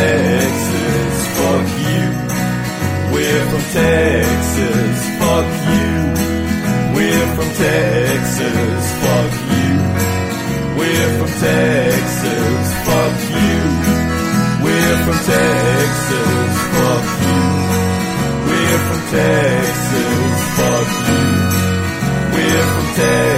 Texas, 0.00 1.16
fuck 1.36 1.68
you. 1.88 2.06
We're 3.12 3.44
from 3.50 3.64
Texas, 3.80 4.98
fuck 5.20 5.50
you. 5.68 5.92
We're 6.96 7.28
from 7.36 7.50
Texas, 7.64 8.84
fuck 9.02 9.34
you. 9.56 9.72
We're 10.78 11.10
from 11.18 11.32
Texas, 11.48 12.66
fuck 12.86 13.16
you. 13.36 13.60
We're 14.64 14.98
from 15.04 15.18
Texas, 15.32 16.52
fuck 16.76 17.06
you. 17.26 17.42
We're 18.48 18.80
from 18.88 19.02
Texas, 19.18 20.38
fuck 20.56 20.90
you. 21.08 21.24
We're 22.34 22.66
from 22.72 22.86
Texas. 22.96 23.29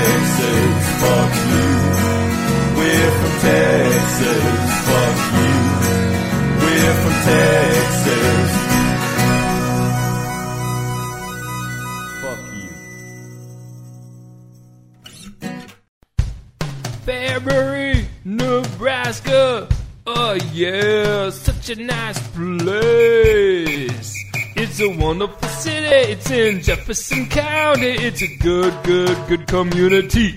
Oh 20.14 20.34
yeah, 20.52 21.30
such 21.30 21.70
a 21.70 21.76
nice 21.76 22.18
place. 22.36 24.14
It's 24.54 24.78
a 24.80 24.88
wonderful 24.98 25.48
city. 25.48 26.12
It's 26.12 26.30
in 26.30 26.60
Jefferson 26.60 27.30
County. 27.30 27.92
It's 27.92 28.20
a 28.20 28.36
good, 28.36 28.74
good, 28.84 29.16
good 29.26 29.46
community. 29.46 30.36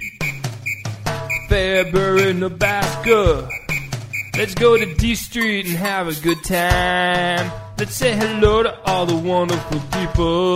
Fairbury, 1.49 2.38
Nebraska. 2.38 3.49
Let's 4.38 4.55
go 4.55 4.78
to 4.78 4.95
D 4.95 5.13
Street 5.15 5.65
and 5.65 5.76
have 5.76 6.07
a 6.07 6.13
good 6.21 6.41
time. 6.45 7.51
Let's 7.78 7.95
say 7.95 8.15
hello 8.15 8.63
to 8.63 8.80
all 8.86 9.05
the 9.05 9.17
wonderful 9.17 9.82
people. 9.91 10.55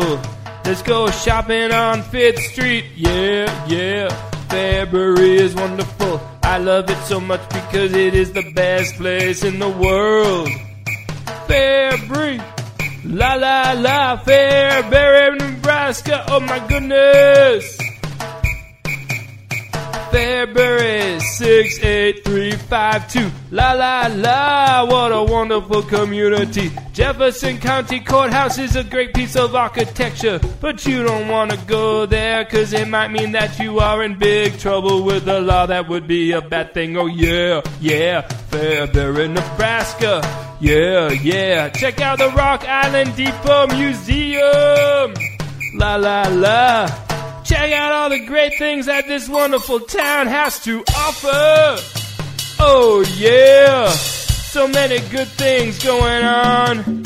Let's 0.63 0.82
go 0.82 1.09
shopping 1.11 1.74
on 1.74 2.03
Fifth 2.03 2.39
Street. 2.51 2.86
Yeah, 2.95 3.67
yeah. 3.67 4.07
Fairbury 4.47 5.41
is 5.41 5.55
wonderful. 5.55 6.22
I 6.50 6.58
love 6.58 6.89
it 6.89 6.97
so 7.06 7.20
much 7.20 7.47
because 7.50 7.93
it 7.93 8.16
is 8.16 8.34
the 8.34 8.52
best 8.54 8.95
place 8.95 9.43
in 9.43 9.60
the 9.60 9.70
world. 9.70 10.50
Fairbury. 11.47 12.41
La 13.06 13.36
la 13.36 13.74
la, 13.74 14.18
Fairbury, 14.18 15.38
Nebraska. 15.38 16.26
Oh 16.28 16.39
my 16.39 16.58
goodness. 16.68 17.89
Fairbury 20.12 21.22
68352. 21.22 23.32
La 23.51 23.74
la 23.74 24.07
la, 24.07 24.84
what 24.86 25.12
a 25.12 25.24
wonderful 25.24 25.84
community. 25.84 26.72
Jefferson 26.93 27.60
County 27.60 27.99
Courthouse 27.99 28.57
is 28.57 28.76
a 28.76 28.84
great 28.84 29.14
piece 29.14 29.36
of 29.36 29.53
architecture, 29.53 30.39
but 30.60 30.84
you 30.86 31.03
don't 31.03 31.28
want 31.28 31.51
to 31.51 31.57
go 31.68 32.07
there 32.07 32.43
cause 32.45 32.74
it 32.74 32.88
might 32.88 33.10
mean 33.10 33.32
that 33.34 33.60
you 33.60 33.80
are 33.80 34.03
in 34.03 34.18
big 34.18 34.57
trouble 34.57 35.03
with 35.03 35.26
the 35.26 35.39
law. 35.39 35.68
That 35.68 35.88
would 35.88 36.07
be 36.07 36.32
a 36.32 36.41
bad 36.41 36.74
thing. 36.74 36.97
Oh 36.97 37.05
yeah, 37.05 37.62
yeah, 37.80 38.24
Fairbury, 38.49 39.30
Nebraska. 39.30 40.22
Yeah, 40.60 41.12
yeah, 41.12 41.70
check 41.70 42.01
out 42.01 42.18
the 42.18 42.30
Rock 42.30 42.68
Island 42.68 43.16
Depot 43.16 43.68
Museum. 43.68 45.14
La 45.76 45.95
la 45.95 46.24
la. 46.30 46.88
Check 47.44 47.72
out 47.72 47.92
all 47.92 48.10
the 48.10 48.26
great 48.26 48.58
things 48.58 48.86
that 48.86 49.08
this 49.08 49.28
wonderful 49.28 49.80
town 49.80 50.28
has 50.28 50.60
to 50.64 50.84
offer. 50.96 51.82
Oh 52.60 53.04
yeah, 53.18 53.90
so 53.90 54.68
many 54.68 55.00
good 55.10 55.28
things 55.30 55.84
going 55.84 56.24
on. 56.24 57.04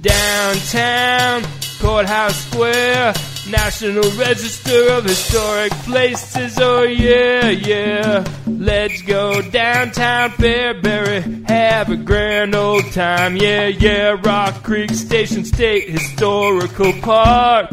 Downtown, 0.00 1.42
Courthouse 1.80 2.36
Square, 2.46 3.14
National 3.48 4.10
Register 4.12 4.92
of 4.92 5.04
Historic 5.04 5.72
Places. 5.84 6.58
Oh 6.58 6.82
yeah, 6.82 7.50
yeah. 7.50 8.24
Let's 8.46 9.02
go 9.02 9.42
downtown 9.50 10.30
Fairbury, 10.30 11.48
have 11.48 11.90
a 11.90 11.96
grand 11.96 12.54
old 12.54 12.90
time. 12.92 13.36
Yeah, 13.36 13.66
yeah. 13.66 14.16
Rock 14.22 14.62
Creek 14.62 14.90
Station 14.90 15.44
State 15.44 15.90
Historical 15.90 16.92
Park. 17.02 17.70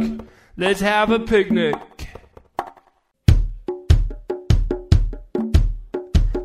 Let's 0.55 0.81
have 0.81 1.09
a 1.09 1.19
picnic. 1.19 1.75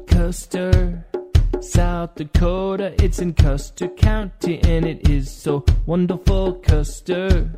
Custer, 0.07 1.05
South 1.61 2.15
Dakota. 2.15 2.95
It's 3.05 3.19
in 3.19 3.35
Custer 3.35 3.89
County 3.89 4.63
and 4.65 4.87
it 4.87 5.11
is 5.11 5.31
so 5.31 5.63
wonderful. 5.85 6.55
Custer 6.55 7.51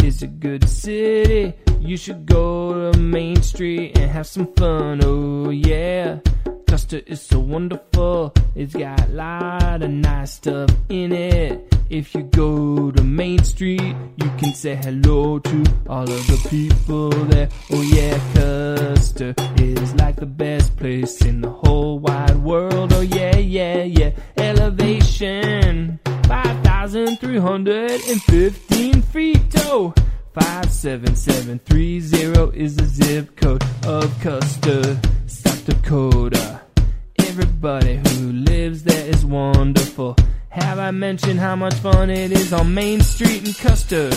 is 0.00 0.22
a 0.22 0.28
good 0.28 0.68
city. 0.68 1.54
You 1.80 1.96
should 1.96 2.24
go 2.24 2.92
to 2.92 2.98
Main 2.98 3.42
Street 3.42 3.98
and 3.98 4.08
have 4.08 4.28
some 4.28 4.54
fun. 4.54 5.00
Oh, 5.02 5.50
yeah. 5.50 6.20
Custer 6.74 7.02
is 7.06 7.20
so 7.20 7.38
wonderful. 7.38 8.34
It's 8.56 8.74
got 8.74 9.08
a 9.08 9.12
lot 9.12 9.80
of 9.80 9.90
nice 9.90 10.32
stuff 10.32 10.70
in 10.88 11.12
it. 11.12 11.72
If 11.88 12.16
you 12.16 12.22
go 12.22 12.90
to 12.90 13.04
Main 13.04 13.44
Street, 13.44 13.94
you 14.16 14.28
can 14.38 14.52
say 14.54 14.74
hello 14.74 15.38
to 15.38 15.64
all 15.88 16.02
of 16.02 16.26
the 16.26 16.44
people 16.50 17.10
there. 17.10 17.48
Oh 17.70 17.80
yeah, 17.80 18.18
Custer 18.34 19.36
is 19.56 19.94
like 19.94 20.16
the 20.16 20.26
best 20.26 20.76
place 20.76 21.24
in 21.24 21.42
the 21.42 21.50
whole 21.50 22.00
wide 22.00 22.38
world. 22.38 22.92
Oh 22.92 23.02
yeah, 23.02 23.36
yeah, 23.36 23.84
yeah. 23.84 24.10
Elevation 24.36 26.00
5,315 26.26 29.02
feet. 29.02 29.54
Oh, 29.58 29.94
57730 30.32 32.60
is 32.60 32.74
the 32.74 32.84
zip 32.84 33.36
code 33.36 33.62
of 33.86 34.20
Custer, 34.20 34.98
South 35.28 35.66
Dakota. 35.66 36.63
Everybody 37.36 37.96
who 37.96 38.30
lives 38.30 38.84
there 38.84 39.06
is 39.08 39.26
wonderful. 39.26 40.14
Have 40.50 40.78
I 40.78 40.92
mentioned 40.92 41.40
how 41.40 41.56
much 41.56 41.74
fun 41.74 42.08
it 42.08 42.30
is 42.30 42.52
on 42.52 42.72
Main 42.72 43.00
Street 43.00 43.44
in 43.44 43.52
Custer? 43.54 44.08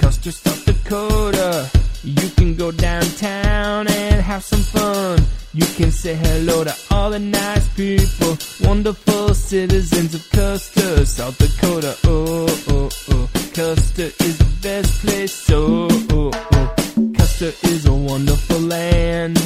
Custer, 0.00 0.32
South 0.32 0.64
Dakota. 0.64 1.70
You 2.02 2.28
can 2.30 2.56
go 2.56 2.72
downtown 2.72 3.86
and 3.86 4.20
have 4.20 4.42
some 4.42 4.58
fun. 4.58 5.22
You 5.52 5.66
can 5.66 5.92
say 5.92 6.16
hello 6.16 6.64
to 6.64 6.74
all 6.90 7.10
the 7.10 7.20
nice 7.20 7.68
people, 7.76 8.38
wonderful 8.68 9.32
citizens 9.32 10.16
of 10.16 10.28
Custer, 10.32 11.06
South 11.06 11.38
Dakota. 11.38 11.96
Oh, 12.02 12.64
oh, 12.70 12.90
oh. 13.10 13.30
Custer 13.54 14.10
is 14.26 14.38
the 14.38 14.50
best 14.60 15.00
place. 15.00 15.48
Oh, 15.48 15.86
oh, 16.10 16.32
oh. 16.54 17.12
Custer 17.16 17.52
is 17.62 17.86
a 17.86 17.94
wonderful 17.94 18.58
land 18.58 19.38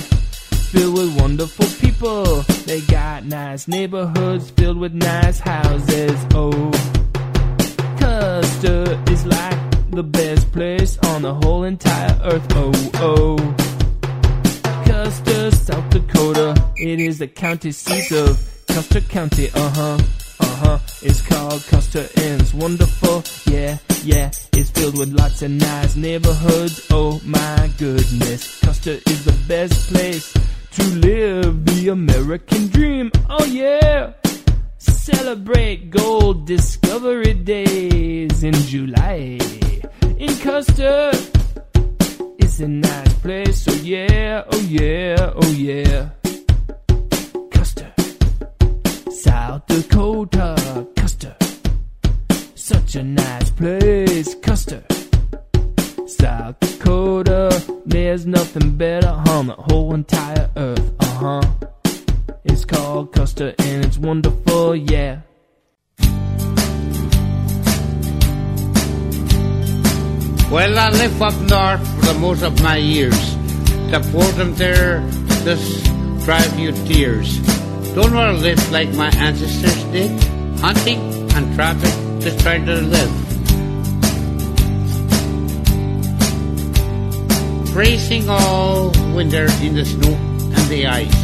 filled 0.71 0.99
with 0.99 1.19
wonderful 1.19 1.67
nice 3.59 3.67
neighborhoods 3.67 4.51
filled 4.51 4.79
with 4.79 4.95
nice 4.95 5.41
houses. 5.41 6.27
Oh, 6.33 6.71
Custer 7.99 9.03
is 9.11 9.27
like 9.27 9.91
the 9.91 10.05
best 10.05 10.53
place 10.53 10.97
on 11.07 11.23
the 11.23 11.35
whole 11.35 11.65
entire 11.65 12.17
earth. 12.23 12.47
Oh, 12.55 12.73
oh. 12.95 13.37
Custer, 14.87 15.51
South 15.51 15.91
Dakota. 15.91 16.55
It 16.77 17.01
is 17.01 17.19
the 17.19 17.27
county 17.27 17.73
seat 17.73 18.13
of 18.13 18.39
Custer 18.69 19.01
County. 19.01 19.51
Uh 19.53 19.71
huh. 19.71 19.99
Uh 20.39 20.57
huh. 20.63 20.79
It's 21.03 21.21
called 21.27 21.61
Custer 21.65 22.07
and 22.17 22.41
it's 22.41 22.55
wonderful. 22.55 23.25
Yeah, 23.53 23.79
yeah. 24.05 24.31
It's 24.53 24.71
filled 24.71 24.97
with 24.97 25.13
lots 25.13 25.43
of 25.43 25.51
nice 25.51 25.97
neighborhoods. 25.97 26.87
Oh 26.91 27.21
my 27.25 27.69
goodness. 27.77 28.61
Custer 28.61 29.01
is 29.07 29.25
the 29.25 29.37
best 29.49 29.93
place 29.93 30.33
to 30.79 30.85
live 31.09 31.65
the 31.65 31.89
American 31.89 32.69
dream. 32.69 33.11
Oh 33.29 33.45
yeah. 33.45 34.13
Celebrate 34.79 35.91
gold 35.91 36.47
discovery 36.47 37.35
days 37.35 38.45
in 38.45 38.55
July. 38.73 39.39
In 40.17 40.33
Custer, 40.39 41.11
it's 42.39 42.61
a 42.61 42.69
nice 42.69 43.15
place. 43.25 43.67
Oh 43.69 43.81
yeah, 43.83 44.45
oh 44.53 44.61
yeah, 44.61 45.33
oh 45.35 45.53
yeah. 45.53 46.11
Custer, 47.51 47.93
South 49.11 49.67
Dakota, 49.67 50.87
Custer. 50.97 51.35
Such 52.55 52.97
a 52.97 53.03
nice 53.03 53.51
place, 53.51 54.35
Custer. 54.37 54.83
South 56.09 56.59
Dakota, 56.61 57.63
there's 57.85 58.25
nothing 58.25 58.79
better 58.79 59.09
on 59.29 59.47
the 59.49 59.55
whole 59.55 59.93
entire 59.93 60.51
earth. 60.57 60.95
Uh 61.01 61.05
huh. 61.05 61.43
It's 62.45 62.65
called 62.65 63.13
Custer 63.13 63.55
and 63.59 63.85
it's 63.85 63.99
wonderful, 63.99 64.75
yeah. 64.75 65.21
Well, 70.51 70.79
I 70.79 70.89
live 70.93 71.21
up 71.21 71.35
north 71.43 71.87
for 72.01 72.07
the 72.07 72.19
most 72.19 72.43
of 72.43 72.63
my 72.63 72.79
years. 72.79 73.35
The 73.91 74.01
them 74.37 74.55
there 74.55 75.07
just 75.45 75.85
drive 76.25 76.59
you 76.59 76.73
tears. 76.87 77.37
Don't 77.95 78.15
want 78.15 78.35
to 78.35 78.43
live 78.43 78.73
like 78.73 78.89
my 78.95 79.11
ancestors 79.17 79.85
did, 79.93 80.11
hunting 80.61 81.31
and 81.35 81.55
trapping, 81.55 82.21
just 82.23 82.41
trying 82.41 82.65
to 82.65 82.77
live. 82.77 83.38
Racing 87.75 88.29
all 88.29 88.91
winter 89.15 89.47
in 89.63 89.75
the 89.75 89.85
snow 89.85 90.13
and 90.13 90.69
the 90.69 90.87
ice. 90.87 91.23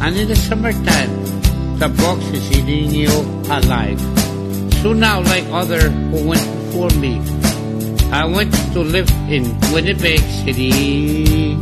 And 0.00 0.16
in 0.16 0.28
the 0.28 0.36
summertime, 0.36 1.78
the 1.78 1.88
box 1.88 2.24
is 2.30 2.50
eating 2.52 2.90
you 2.90 3.10
alive. 3.50 4.00
So 4.82 4.92
now, 4.92 5.20
like 5.20 5.44
other 5.50 5.90
who 5.90 6.28
went 6.28 6.42
before 6.42 6.90
me, 6.98 7.20
I 8.10 8.24
went 8.26 8.52
to 8.74 8.80
live 8.80 9.10
in 9.30 9.44
Winnipeg 9.72 10.20
City. 10.44 11.54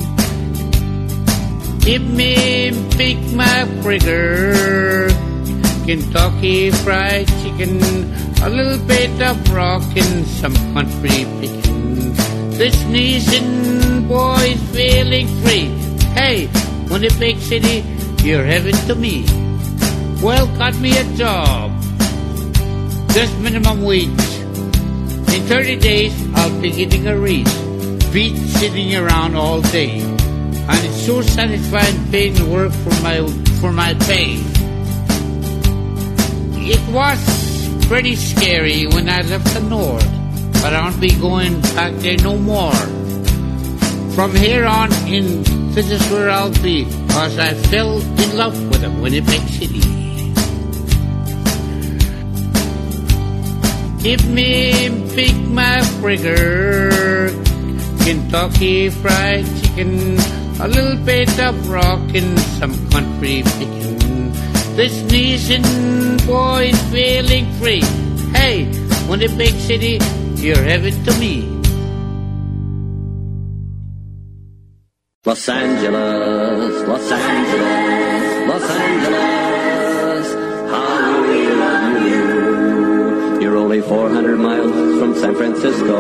Give 1.81 2.03
me 2.03 2.71
Big 2.97 3.19
Mac 3.35 3.69
burger, 3.83 5.09
Kentucky 5.87 6.71
Fried 6.71 7.29
Chicken, 7.43 7.81
a 8.43 8.49
little 8.49 8.85
bit 8.87 9.11
of 9.23 9.37
rock 9.53 9.83
and 9.97 10.27
some 10.27 10.55
country 10.73 11.25
pickin'. 11.41 12.30
This 12.61 12.77
Nissan 12.93 14.07
boy's 14.07 14.61
feeling 14.77 15.27
free. 15.41 15.73
Hey, 16.13 16.45
Winnipeg 16.91 17.39
City, 17.39 17.81
you're 18.23 18.45
heaven 18.45 18.77
to 18.85 18.95
me. 18.95 19.25
Well, 20.21 20.45
got 20.61 20.77
me 20.77 20.93
a 20.93 21.05
job, 21.17 21.73
just 23.17 23.33
minimum 23.41 23.81
wage. 23.81 24.13
In 25.33 25.41
30 25.49 25.77
days, 25.77 26.13
I'll 26.35 26.61
be 26.61 26.71
getting 26.71 27.07
a 27.07 27.17
raise. 27.17 27.49
Beat 28.13 28.37
sitting 28.61 28.95
around 28.95 29.37
all 29.37 29.63
day. 29.63 30.03
And 30.03 30.85
it's 30.85 31.07
so 31.07 31.23
satisfying 31.23 32.11
paying 32.13 32.35
the 32.35 32.45
work 32.45 32.73
for 32.85 32.93
my 33.01 33.25
for 33.65 33.73
my 33.73 33.95
pay. 34.05 34.37
It 36.69 36.85
was 36.93 37.21
pretty 37.87 38.17
scary 38.17 38.85
when 38.85 39.09
I 39.09 39.23
left 39.23 39.49
the 39.55 39.61
north, 39.61 40.20
but 40.63 40.75
I 40.75 40.83
won't 40.83 41.01
be 41.01 41.15
going 41.19 41.61
back 41.75 41.95
there 41.97 42.19
no 42.19 42.37
more. 42.37 42.75
From 44.15 44.35
here 44.35 44.67
on 44.67 44.93
in, 45.07 45.43
this 45.73 45.91
is 45.91 46.03
where 46.11 46.31
I'll 46.31 46.53
be, 46.63 46.85
cause 47.09 47.39
I 47.39 47.55
fell 47.55 48.01
in 48.01 48.37
love 48.37 48.57
with 48.69 48.85
a 48.85 48.91
Winnipeg 48.91 49.41
City. 49.49 49.81
Give 54.03 54.25
me 54.29 54.89
Big 55.15 55.37
Mac 55.49 55.85
burger, 56.01 57.29
Kentucky 58.05 58.91
Fried 58.91 59.47
Chicken, 59.61 60.19
a 60.61 60.69
little 60.69 60.97
bit 61.05 61.29
of 61.39 61.69
rock 61.69 62.01
rockin', 62.01 62.37
some 62.59 62.75
country 62.91 63.43
pickin'. 63.45 64.33
This 64.77 65.03
Nissan 65.13 66.27
boy's 66.27 66.81
feeling 66.91 67.51
free. 67.61 67.83
Hey, 68.33 68.65
Winnipeg 69.09 69.55
City, 69.55 69.99
you're 70.43 70.63
heaven 70.63 70.93
to 71.05 71.13
me. 71.19 71.45
Los 75.27 75.49
Angeles, 75.49 76.89
Los 76.89 77.13
Angeles, 77.13 78.49
Los 78.49 78.71
Angeles, 78.71 80.27
how 80.71 81.23
we 81.29 81.47
love 81.63 82.03
you. 82.09 83.41
You're 83.43 83.57
only 83.57 83.83
400 83.83 84.39
miles 84.39 84.99
from 84.99 85.15
San 85.15 85.35
Francisco, 85.35 85.97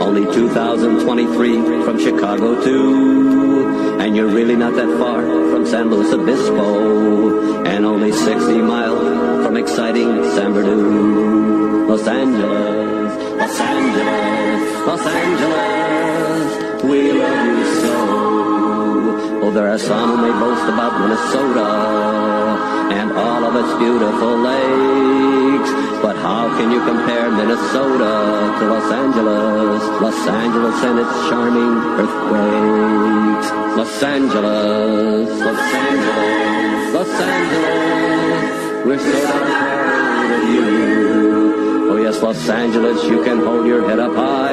only 0.00 0.24
2,023 0.32 1.82
from 1.84 1.98
Chicago 1.98 2.62
too, 2.62 3.98
and 4.00 4.14
you're 4.14 4.28
really 4.28 4.54
not 4.56 4.74
that 4.76 4.98
far 4.98 5.22
from 5.50 5.66
San 5.66 5.90
Luis 5.90 6.12
Obispo, 6.12 7.64
and 7.64 7.84
only 7.84 8.12
60 8.12 8.62
miles 8.62 9.44
from 9.44 9.56
exciting 9.56 10.22
San 10.36 10.52
Bernardino. 10.52 11.86
Los 11.88 12.06
Angeles, 12.06 12.85
Los 13.38 13.60
Angeles, 13.60 14.60
Los 14.86 15.06
Angeles, 15.06 16.82
we 16.84 17.12
love 17.12 17.46
you 17.58 17.64
so. 17.82 17.96
Oh, 19.42 19.50
there 19.52 19.68
are 19.68 19.78
some 19.78 20.08
who 20.10 20.16
may 20.24 20.34
boast 20.40 20.66
about 20.68 20.92
Minnesota 21.00 21.68
and 22.98 23.12
all 23.12 23.44
of 23.44 23.54
its 23.62 23.72
beautiful 23.78 24.36
lakes. 24.38 25.70
But 26.02 26.16
how 26.16 26.48
can 26.56 26.70
you 26.70 26.80
compare 26.84 27.30
Minnesota 27.30 28.12
to 28.58 28.64
Los 28.74 28.90
Angeles? 28.92 29.82
Los 30.00 30.28
Angeles 30.28 30.84
and 30.88 30.98
its 30.98 31.14
charming 31.28 31.74
earthquakes. 32.00 33.48
Los 33.76 34.02
Angeles, 34.02 35.28
Los 35.46 35.60
Angeles, 35.86 36.94
Los 36.94 37.20
Angeles. 37.20 38.86
We're 38.86 38.98
so 38.98 39.28
proud 39.30 40.30
of 40.32 40.48
you. 40.54 41.25
Oh 41.96 41.98
yes, 41.98 42.20
Los 42.20 42.46
Angeles, 42.50 43.02
you 43.04 43.24
can 43.24 43.38
hold 43.38 43.66
your 43.66 43.88
head 43.88 43.98
up 43.98 44.14
high. 44.14 44.52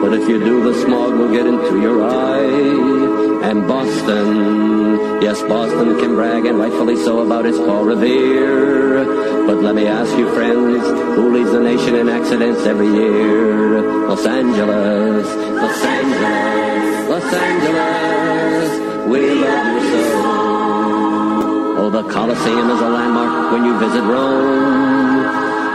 But 0.00 0.14
if 0.14 0.26
you 0.26 0.38
do, 0.38 0.64
the 0.64 0.72
smog 0.80 1.12
will 1.12 1.30
get 1.30 1.46
into 1.46 1.78
your 1.78 2.08
eye. 2.08 3.50
And 3.50 3.68
Boston, 3.68 5.20
yes, 5.20 5.42
Boston 5.42 6.00
can 6.00 6.14
brag, 6.14 6.46
and 6.46 6.58
rightfully 6.58 6.96
so, 6.96 7.20
about 7.20 7.44
its 7.44 7.58
Paul 7.58 7.84
Revere. 7.84 9.04
But 9.44 9.56
let 9.56 9.74
me 9.74 9.86
ask 9.86 10.16
you, 10.16 10.26
friends, 10.32 10.82
who 11.16 11.34
leads 11.36 11.52
the 11.52 11.60
nation 11.60 11.96
in 11.96 12.08
accidents 12.08 12.64
every 12.64 12.88
year? 12.88 13.82
Los 14.08 14.24
Angeles, 14.24 15.26
Los 15.28 15.84
Angeles, 15.84 17.08
Los 17.10 17.32
Angeles, 17.50 19.06
we 19.06 19.20
love 19.34 19.82
you 19.84 20.00
so. 20.00 20.32
Oh, 21.76 21.90
the 21.90 22.04
Coliseum 22.04 22.70
is 22.70 22.80
a 22.80 22.88
landmark 22.88 23.52
when 23.52 23.64
you 23.66 23.78
visit 23.78 24.02
Rome. 24.04 24.81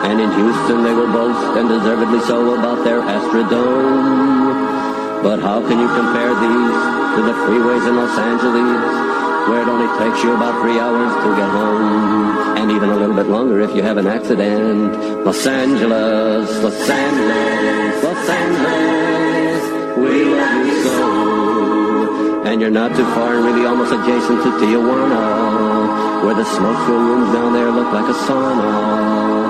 And 0.07 0.21
in 0.21 0.31
Houston 0.31 0.84
they 0.84 0.93
will 0.93 1.11
boast, 1.11 1.57
and 1.59 1.67
deservedly 1.67 2.21
so, 2.21 2.53
about 2.55 2.85
their 2.85 3.01
Astrodome. 3.01 5.21
But 5.21 5.41
how 5.41 5.59
can 5.67 5.79
you 5.84 5.89
compare 5.99 6.31
these 6.31 6.77
to 7.15 7.21
the 7.27 7.34
freeways 7.43 7.85
in 7.89 7.95
Los 7.97 8.17
Angeles, 8.17 8.88
where 9.49 9.61
it 9.63 9.67
only 9.67 9.89
takes 9.99 10.23
you 10.23 10.34
about 10.34 10.61
three 10.61 10.79
hours 10.79 11.11
to 11.23 11.35
get 11.35 11.49
home, 11.49 12.57
and 12.57 12.71
even 12.71 12.89
a 12.89 12.95
little 12.95 13.15
bit 13.15 13.27
longer 13.27 13.59
if 13.59 13.75
you 13.75 13.84
have 13.84 13.97
an 13.97 14.07
accident? 14.07 14.95
Los 15.25 15.45
Angeles, 15.45 16.49
Los 16.63 16.89
Angeles, 16.89 18.03
Los 18.03 18.29
Angeles, 18.29 19.61
we 19.97 20.23
love 20.23 20.67
you 20.67 20.84
so. 20.84 22.45
And 22.45 22.61
you're 22.61 22.71
not 22.71 22.95
too 22.95 23.03
far 23.11 23.34
and 23.35 23.43
really 23.43 23.65
almost 23.65 23.91
adjacent 23.91 24.41
to 24.43 24.51
Tijuana, 24.61 26.23
where 26.23 26.35
the 26.35 26.45
smoke 26.45 26.77
filled 26.88 27.05
rooms 27.09 27.34
down 27.34 27.51
there 27.51 27.71
look 27.71 27.91
like 27.91 28.07
a 28.07 28.13
sauna. 28.25 29.46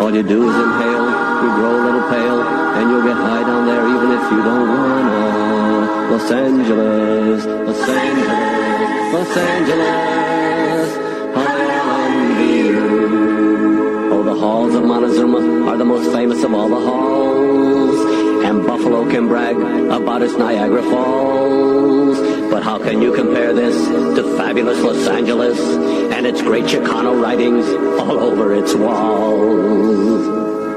All 0.00 0.12
you 0.14 0.22
do 0.22 0.48
is 0.50 0.56
inhale, 0.56 1.08
you 1.42 1.48
grow 1.56 1.72
a 1.80 1.82
little 1.86 2.08
pale, 2.10 2.42
and 2.76 2.90
you'll 2.90 3.04
get 3.04 3.16
high 3.16 3.42
down 3.42 3.66
there 3.66 3.86
even 3.94 4.10
if 4.10 4.24
you 4.32 4.42
don't 4.42 4.68
wanna. 4.68 6.10
Los 6.10 6.30
Angeles, 6.30 7.44
Los 7.46 7.88
Angeles, 7.88 9.14
Los 9.14 9.36
Angeles, 9.36 10.88
I 11.36 11.48
envy 12.10 12.56
you. 12.68 14.10
Oh, 14.12 14.22
the 14.24 14.34
halls 14.34 14.74
of 14.74 14.84
Montezuma 14.84 15.70
are 15.70 15.76
the 15.76 15.84
most 15.84 16.12
famous 16.12 16.42
of 16.42 16.52
all 16.52 16.68
the 16.68 16.80
halls, 16.88 17.98
and 18.44 18.66
Buffalo 18.66 19.08
can 19.10 19.28
brag 19.28 19.56
about 19.90 20.22
its 20.22 20.34
Niagara 20.34 20.82
Falls. 20.82 21.43
But 22.54 22.62
how 22.62 22.78
can 22.78 23.02
you 23.02 23.12
compare 23.12 23.52
this 23.52 23.74
to 24.14 24.36
fabulous 24.36 24.80
Los 24.80 25.08
Angeles 25.08 25.58
and 26.14 26.24
its 26.24 26.40
great 26.40 26.66
Chicano 26.66 27.20
writings 27.20 27.66
all 27.98 28.20
over 28.20 28.54
its 28.54 28.72
walls? 28.74 30.24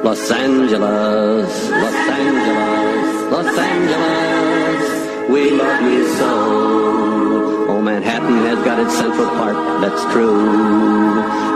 Los 0.03 0.31
Angeles, 0.31 1.69
Los 1.69 1.93
Angeles, 2.17 3.31
Los 3.31 3.57
Angeles, 3.59 5.29
we 5.29 5.51
love 5.51 5.81
you 5.83 6.07
so. 6.17 6.33
Oh, 7.69 7.79
Manhattan 7.79 8.37
has 8.49 8.57
got 8.65 8.79
its 8.79 8.97
Central 8.97 9.27
Park, 9.37 9.79
that's 9.79 10.01
true, 10.11 10.33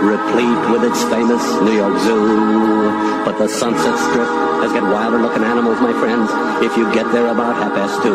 replete 0.06 0.70
with 0.70 0.84
its 0.84 1.02
famous 1.06 1.42
New 1.66 1.78
York 1.82 1.98
Zoo. 1.98 3.26
But 3.26 3.40
the 3.40 3.50
Sunset 3.50 3.98
Strip 3.98 4.30
has 4.62 4.72
got 4.72 4.84
wilder 4.84 5.18
looking 5.18 5.44
animals, 5.44 5.82
my 5.82 5.94
friends, 5.94 6.30
if 6.64 6.78
you 6.78 6.86
get 6.94 7.12
there 7.12 7.26
about 7.26 7.56
half 7.56 7.74
past 7.74 8.04
two 8.04 8.14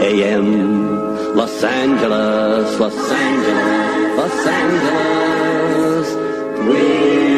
a.m. 0.00 1.01
Los 1.34 1.64
Angeles, 1.64 2.78
Los 2.78 2.94
Angeles, 2.94 4.16
Los 4.16 4.46
Angeles, 4.46 6.16
we 6.68 7.31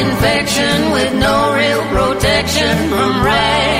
infection 0.00 0.92
with 0.92 1.12
no 1.14 1.54
real 1.54 1.82
protection 1.90 2.88
from 2.88 3.24
rats. 3.24 3.77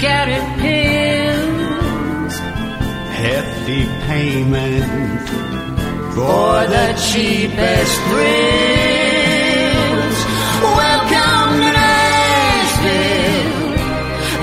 scattered 0.00 0.48
pills, 0.58 2.34
hefty 3.20 3.84
payment 4.08 5.28
for 6.16 6.52
the 6.74 6.86
cheapest 7.08 7.94
thrills. 8.08 9.38
Welcome 10.80 11.52
to 11.60 11.70
Nashville. 11.80 13.44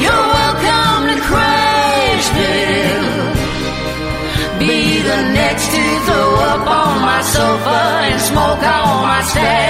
You're 0.03 0.27
welcome 0.41 1.01
to 1.09 1.17
Crashville. 1.25 3.17
Be 4.59 5.01
the 5.09 5.21
next 5.39 5.65
to 5.73 5.84
throw 6.05 6.29
up 6.53 6.65
on 6.81 7.01
my 7.01 7.21
sofa 7.34 7.81
and 8.11 8.21
smoke 8.21 8.61
on 8.61 9.01
my 9.09 9.21
stash. 9.23 9.66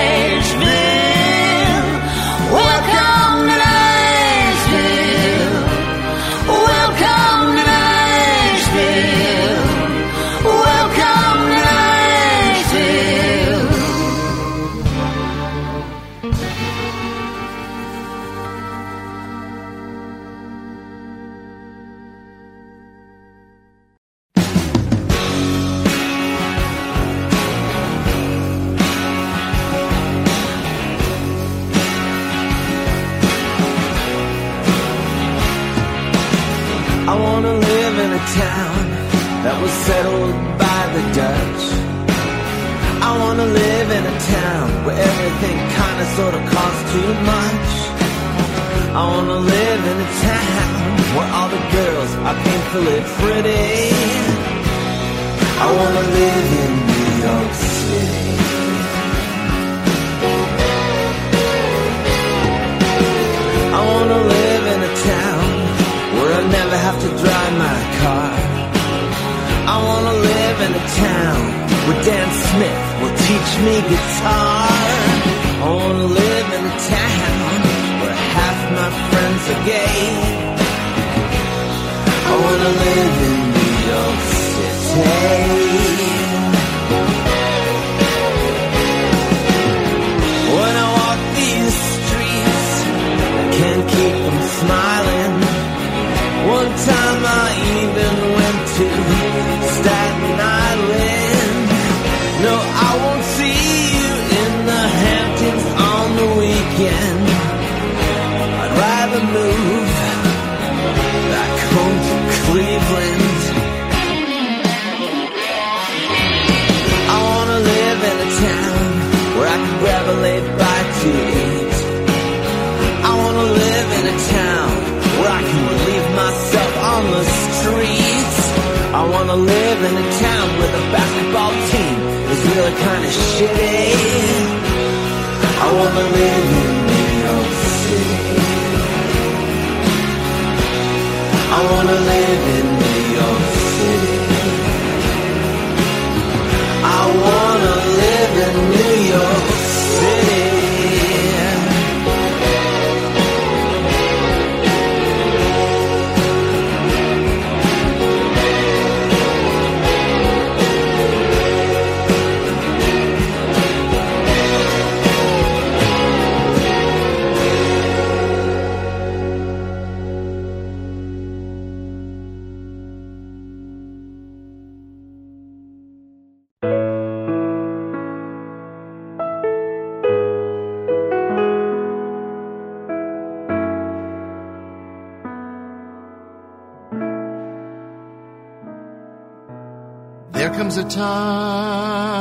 comes 190.58 190.78
a 190.78 190.90
time 190.90 192.18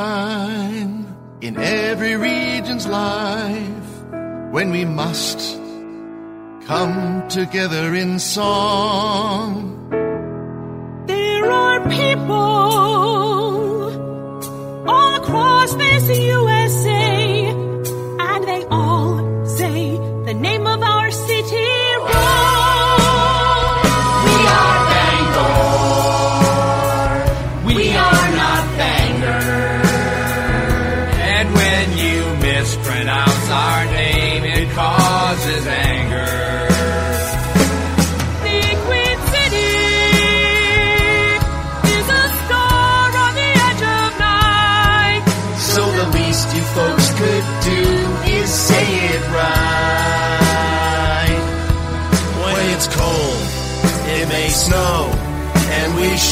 in 1.40 1.56
every 1.56 2.16
region's 2.16 2.86
life 2.86 3.88
when 4.50 4.70
we 4.70 4.84
must 4.84 5.58
come 6.66 7.26
together 7.28 7.94
in 7.94 8.18
song. 8.18 9.88
There 11.06 11.50
are 11.50 11.88
people 11.88 12.95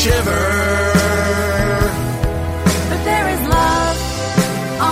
shiver. 0.05 0.47
But 2.91 3.01
there 3.09 3.27
is 3.35 3.43
love 3.59 3.99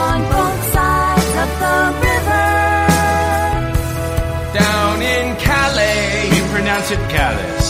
on 0.01 0.17
both 0.37 0.61
sides 0.77 1.31
of 1.45 1.51
the 1.65 1.79
river. 2.09 2.49
Down 4.61 4.97
in 5.15 5.27
Calais, 5.37 6.31
you 6.35 6.43
pronounce 6.55 6.91
it 6.97 7.03
callous. 7.17 7.69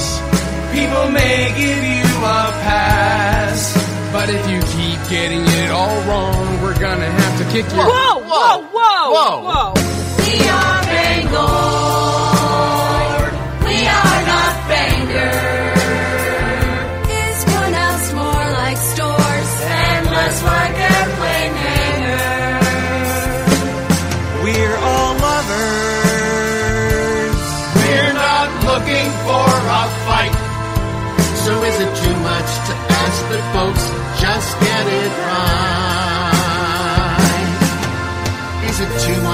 People 0.77 1.11
may 1.11 1.51
give 1.63 1.83
you 1.97 2.09
a 2.39 2.43
pass. 2.67 3.61
But 4.13 4.29
if 4.31 4.43
you 4.49 4.61
keep 4.77 4.99
getting 5.11 5.43
it 5.63 5.71
all 5.71 5.99
wrong, 6.09 6.63
we're 6.63 6.79
gonna 6.79 7.11
have 7.11 7.35
to 7.41 7.45
kick 7.55 7.67
you. 7.75 7.83
Whoa, 7.83 8.19
whoa, 8.33 8.63
whoa, 8.77 9.11
Whoa. 9.15 9.73
whoa. 9.75 9.82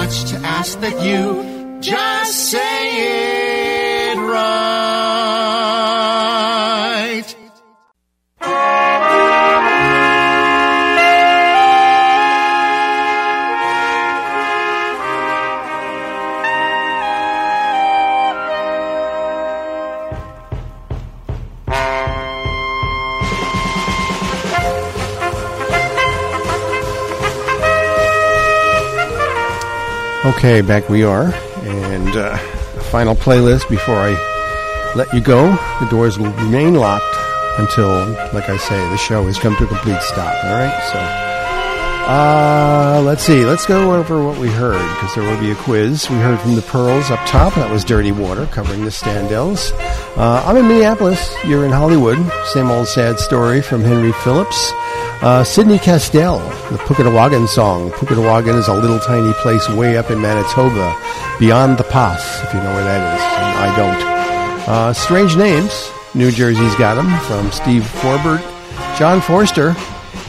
Much 0.09 0.25
to 0.31 0.37
ask 0.39 0.81
that 0.81 0.97
you 1.03 1.81
just 1.81 2.51
say 2.51 3.43
it 3.43 3.48
Okay, 30.39 30.61
back 30.61 30.89
we 30.89 31.03
are. 31.03 31.35
And 31.65 32.17
uh, 32.17 32.37
final 32.93 33.17
playlist 33.17 33.69
before 33.69 33.97
I 33.97 34.93
let 34.95 35.13
you 35.13 35.21
go. 35.21 35.51
The 35.81 35.89
doors 35.91 36.17
will 36.17 36.31
remain 36.31 36.75
locked 36.75 37.05
until, 37.59 37.89
like 38.33 38.49
I 38.49 38.57
say, 38.57 38.79
the 38.91 38.97
show 38.99 39.25
has 39.25 39.37
come 39.37 39.57
to 39.57 39.65
a 39.65 39.67
complete 39.67 40.01
stop. 40.01 40.33
All 40.45 40.53
right? 40.53 40.81
So, 40.93 41.28
uh, 42.09 43.03
let's 43.05 43.23
see. 43.23 43.45
Let's 43.45 43.67
go 43.67 43.95
over 43.95 44.25
what 44.25 44.39
we 44.39 44.49
heard 44.49 44.81
because 44.95 45.15
there 45.15 45.25
will 45.25 45.39
be 45.39 45.51
a 45.51 45.55
quiz. 45.55 46.09
We 46.09 46.17
heard 46.17 46.41
from 46.41 46.55
the 46.55 46.63
Pearls 46.63 47.11
up 47.11 47.21
top. 47.27 47.55
That 47.55 47.71
was 47.71 47.85
Dirty 47.85 48.13
Water 48.13 48.47
covering 48.47 48.85
the 48.85 48.91
Standells. 48.91 49.73
Uh, 50.17 50.43
I'm 50.47 50.57
in 50.57 50.67
Minneapolis. 50.67 51.35
You're 51.45 51.67
in 51.67 51.71
Hollywood. 51.71 52.19
Same 52.47 52.71
old 52.71 52.89
sad 52.89 53.21
story 53.21 53.61
from 53.61 53.83
Henry 53.83 54.13
Phillips. 54.25 54.73
Uh, 55.21 55.45
Sidney 55.45 55.79
Castel, 55.79 56.39
the 56.71 56.79
Pukatawagan 56.79 57.47
song. 57.49 57.91
Pukatawagan 57.91 58.57
is 58.57 58.69
a 58.69 58.75
little 58.75 59.01
tiny 59.01 59.33
place 59.35 59.69
way 59.69 59.99
up 59.99 60.11
in 60.11 60.21
Manitoba, 60.21 60.97
beyond 61.39 61.77
the 61.77 61.85
Pass, 61.85 62.43
if 62.45 62.55
you 62.55 62.61
know 62.61 62.73
where 62.73 62.85
that 62.85 63.17
is. 63.17 63.23
I 63.59 63.77
don't. 63.77 64.69
Uh, 64.69 64.93
Strange 64.93 65.37
Names, 65.37 65.91
New 66.15 66.31
Jersey's 66.31 66.75
got 66.77 66.95
them, 66.95 67.11
from 67.27 67.51
Steve 67.51 67.85
Forbert. 67.85 68.41
John 68.97 69.21
Forster, 69.21 69.75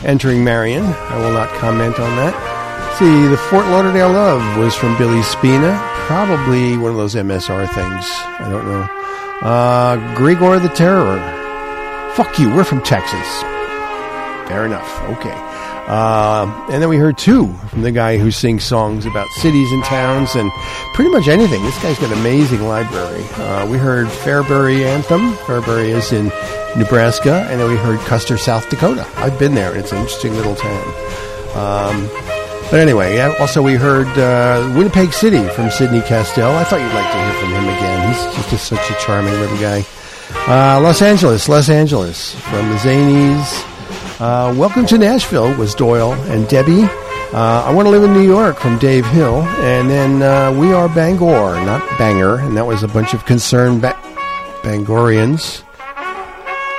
entering 0.03 0.43
Marion. 0.43 0.83
I 0.83 1.17
will 1.17 1.33
not 1.33 1.49
comment 1.59 1.99
on 1.99 2.15
that. 2.17 2.95
See, 2.99 3.27
the 3.27 3.37
Fort 3.37 3.65
Lauderdale 3.67 4.11
Love 4.11 4.57
was 4.57 4.75
from 4.75 4.97
Billy 4.97 5.23
Spina. 5.23 5.77
Probably 6.07 6.77
one 6.77 6.91
of 6.91 6.97
those 6.97 7.15
MSR 7.15 7.67
things. 7.73 8.05
I 8.39 8.47
don't 8.49 8.65
know. 8.65 8.87
Uh, 9.41 10.15
Gregor 10.15 10.59
the 10.59 10.69
Terror. 10.69 11.19
Fuck 12.15 12.39
you, 12.39 12.53
we're 12.53 12.63
from 12.63 12.81
Texas. 12.81 13.41
Fair 14.49 14.65
enough. 14.65 15.01
Okay. 15.09 15.48
Um, 15.89 16.51
and 16.69 16.83
then 16.83 16.87
we 16.89 16.97
heard 16.97 17.17
two 17.17 17.51
from 17.69 17.81
the 17.81 17.91
guy 17.91 18.19
who 18.19 18.29
sings 18.29 18.63
songs 18.63 19.07
about 19.07 19.27
cities 19.41 19.71
and 19.71 19.83
towns 19.83 20.35
and 20.35 20.51
pretty 20.93 21.09
much 21.09 21.27
anything. 21.27 21.63
This 21.63 21.81
guy's 21.81 21.97
got 21.97 22.11
an 22.11 22.19
amazing 22.19 22.61
library. 22.61 23.23
Uh, 23.33 23.65
we 23.67 23.79
heard 23.79 24.05
Fairbury 24.07 24.85
Anthem. 24.85 25.33
Fairbury 25.47 25.89
is 25.89 26.11
in 26.11 26.27
Nebraska. 26.77 27.47
And 27.49 27.59
then 27.59 27.71
we 27.71 27.75
heard 27.75 27.99
Custer, 28.01 28.37
South 28.37 28.69
Dakota. 28.69 29.07
I've 29.15 29.39
been 29.39 29.55
there. 29.55 29.75
It's 29.75 29.91
an 29.91 29.97
interesting 29.97 30.35
little 30.35 30.55
town. 30.55 30.87
Um, 31.55 32.07
but 32.69 32.79
anyway, 32.79 33.15
yeah, 33.15 33.33
also 33.39 33.63
we 33.63 33.73
heard 33.73 34.07
uh, 34.09 34.71
Winnipeg 34.77 35.11
City 35.11 35.47
from 35.49 35.71
Sidney 35.71 36.01
Castel. 36.01 36.55
I 36.55 36.65
thought 36.65 36.81
you'd 36.81 36.93
like 36.93 37.11
to 37.11 37.17
hear 37.17 37.33
from 37.41 37.49
him 37.49 37.63
again. 37.63 38.13
He's 38.13 38.51
just 38.51 38.67
such 38.67 38.91
a 38.91 38.93
charming 38.99 39.33
little 39.33 39.57
guy. 39.57 39.83
Uh, 40.47 40.79
Los 40.81 41.01
Angeles, 41.01 41.49
Los 41.49 41.67
Angeles 41.67 42.35
from 42.41 42.69
the 42.69 42.75
Zanies. 42.75 43.78
Uh, 44.19 44.53
Welcome 44.57 44.85
to 44.87 44.97
Nashville 44.97 45.55
was 45.57 45.73
Doyle 45.73 46.13
and 46.13 46.47
Debbie. 46.49 46.83
Uh, 47.31 47.63
I 47.65 47.73
want 47.73 47.85
to 47.85 47.89
live 47.89 48.03
in 48.03 48.13
New 48.13 48.23
York 48.27 48.57
from 48.57 48.77
Dave 48.79 49.05
Hill. 49.07 49.41
And 49.43 49.89
then 49.89 50.21
uh, 50.21 50.51
We 50.59 50.73
Are 50.73 50.89
Bangor, 50.89 51.55
not 51.65 51.81
Banger. 51.97 52.39
And 52.39 52.57
that 52.57 52.65
was 52.65 52.83
a 52.83 52.87
bunch 52.87 53.13
of 53.13 53.25
concerned 53.25 53.81
ba- 53.81 53.97
Bangorians. 54.61 55.63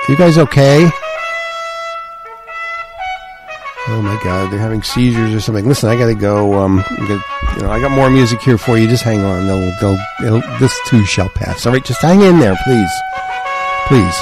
You 0.09 0.15
guys 0.17 0.37
okay? 0.37 0.89
Oh 3.87 4.01
my 4.03 4.19
God, 4.23 4.51
they're 4.51 4.59
having 4.59 4.83
seizures 4.83 5.33
or 5.33 5.39
something. 5.39 5.67
Listen, 5.67 5.89
I 5.89 5.95
gotta 5.97 6.13
go. 6.15 6.53
Um, 6.59 6.83
gonna- 6.97 7.23
you 7.57 7.63
know, 7.63 7.71
I 7.71 7.79
got 7.81 7.91
more 7.91 8.09
music 8.09 8.41
here 8.41 8.57
for 8.57 8.77
you. 8.77 8.87
Just 8.87 9.03
hang 9.03 9.21
on. 9.21 9.47
They'll, 9.47 9.97
they'll, 10.21 10.41
this 10.59 10.77
too 10.85 11.03
shall 11.05 11.29
pass. 11.29 11.65
All 11.65 11.73
right, 11.73 11.83
just 11.83 12.01
hang 12.01 12.21
in 12.21 12.39
there, 12.39 12.55
please, 12.63 12.89
please. 13.87 14.15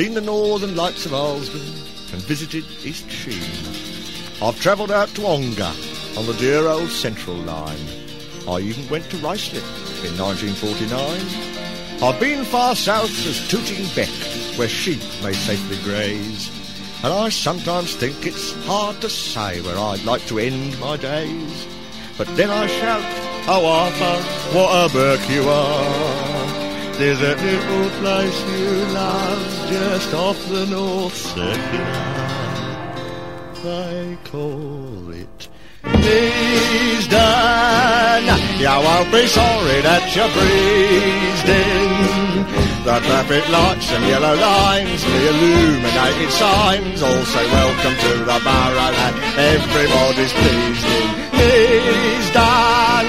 Seen 0.00 0.14
the 0.14 0.22
northern 0.22 0.74
lights 0.76 1.04
of 1.04 1.12
Alsden 1.12 1.60
and 1.60 2.22
visited 2.22 2.64
East 2.82 3.10
Sheen. 3.10 3.36
I've 4.40 4.58
travelled 4.58 4.90
out 4.90 5.08
to 5.10 5.26
Ongar 5.26 5.74
on 6.16 6.24
the 6.24 6.32
dear 6.38 6.68
old 6.68 6.88
Central 6.88 7.36
line. 7.36 7.86
I 8.48 8.60
even 8.60 8.88
went 8.88 9.10
to 9.10 9.18
Ruislip 9.18 9.60
in 10.02 10.16
1949. 10.16 12.02
I've 12.02 12.18
been 12.18 12.46
far 12.46 12.74
south 12.74 13.10
as 13.26 13.46
Tooting 13.50 13.84
Bec, 13.94 14.08
where 14.56 14.68
sheep 14.68 15.02
may 15.22 15.34
safely 15.34 15.76
graze. 15.84 16.48
And 17.04 17.12
I 17.12 17.28
sometimes 17.28 17.94
think 17.94 18.24
it's 18.24 18.54
hard 18.64 19.02
to 19.02 19.10
say 19.10 19.60
where 19.60 19.76
I'd 19.76 20.04
like 20.04 20.24
to 20.28 20.38
end 20.38 20.80
my 20.80 20.96
days. 20.96 21.66
But 22.16 22.34
then 22.38 22.48
I 22.48 22.66
shout, 22.68 23.04
Oh 23.48 23.66
Arthur, 23.66 24.22
what 24.56 24.90
a 24.90 24.94
Burke 24.94 25.28
you 25.28 25.42
are. 25.42 26.19
There's 27.00 27.22
a 27.22 27.34
little 27.34 27.88
place 28.02 28.38
you 28.60 28.70
love 28.92 29.40
just 29.70 30.12
off 30.12 30.36
the 30.50 30.66
North 30.66 31.16
Circular. 31.16 31.96
They 33.64 34.18
call 34.24 35.10
it 35.10 35.48
Neasden. 35.82 37.08
You 38.60 38.76
won't 38.84 39.10
be 39.16 39.24
sorry 39.26 39.80
that 39.80 40.12
you 40.12 40.28
breezed 40.28 41.48
in. 41.48 42.44
The 42.84 43.00
traffic 43.08 43.48
lights 43.48 43.90
and 43.92 44.04
yellow 44.04 44.36
lines, 44.36 45.00
the 45.02 45.28
illuminated 45.32 46.30
signs 46.36 47.00
all 47.00 47.24
say 47.24 47.46
welcome 47.48 47.96
to 47.96 48.28
the 48.28 48.38
borough 48.44 48.92
and 48.92 49.16
everybody's 49.56 50.36
pleased 50.36 50.84
in 50.84 51.08
Neasden. 51.32 53.08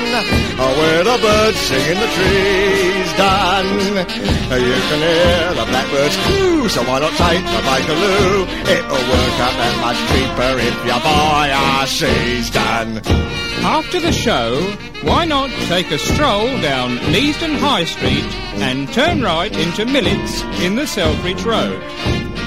Oh, 0.63 0.71
where 0.79 1.03
the 1.03 1.17
birds 1.19 1.57
sing 1.57 1.91
in 1.91 1.99
the 1.99 2.07
trees 2.07 3.10
done. 3.17 3.67
You 4.51 4.77
can 4.89 4.99
hear 4.99 5.53
the 5.53 5.65
blackbirds 5.69 6.17
coo, 6.25 6.69
so 6.69 6.81
why 6.83 6.99
not 6.99 7.13
take 7.13 7.43
the 7.43 7.61
Bakerloo? 7.67 8.47
It'll 8.67 9.05
work 9.11 9.37
out 9.39 9.55
that 9.61 9.75
much 9.81 9.99
cheaper 10.11 10.51
if 10.59 10.77
you 10.85 10.97
buy 11.03 11.47
a 11.51 11.87
Seasden. 11.87 13.01
After 13.63 13.99
the 13.99 14.11
show, 14.11 14.59
why 15.03 15.25
not 15.25 15.49
take 15.67 15.91
a 15.91 15.97
stroll 15.99 16.47
down 16.61 16.97
Neasden 17.13 17.57
High 17.59 17.85
Street 17.85 18.25
and 18.61 18.91
turn 18.91 19.21
right 19.21 19.55
into 19.55 19.85
Millets 19.85 20.41
in 20.61 20.75
the 20.75 20.87
Selfridge 20.87 21.43
Road? 21.43 21.81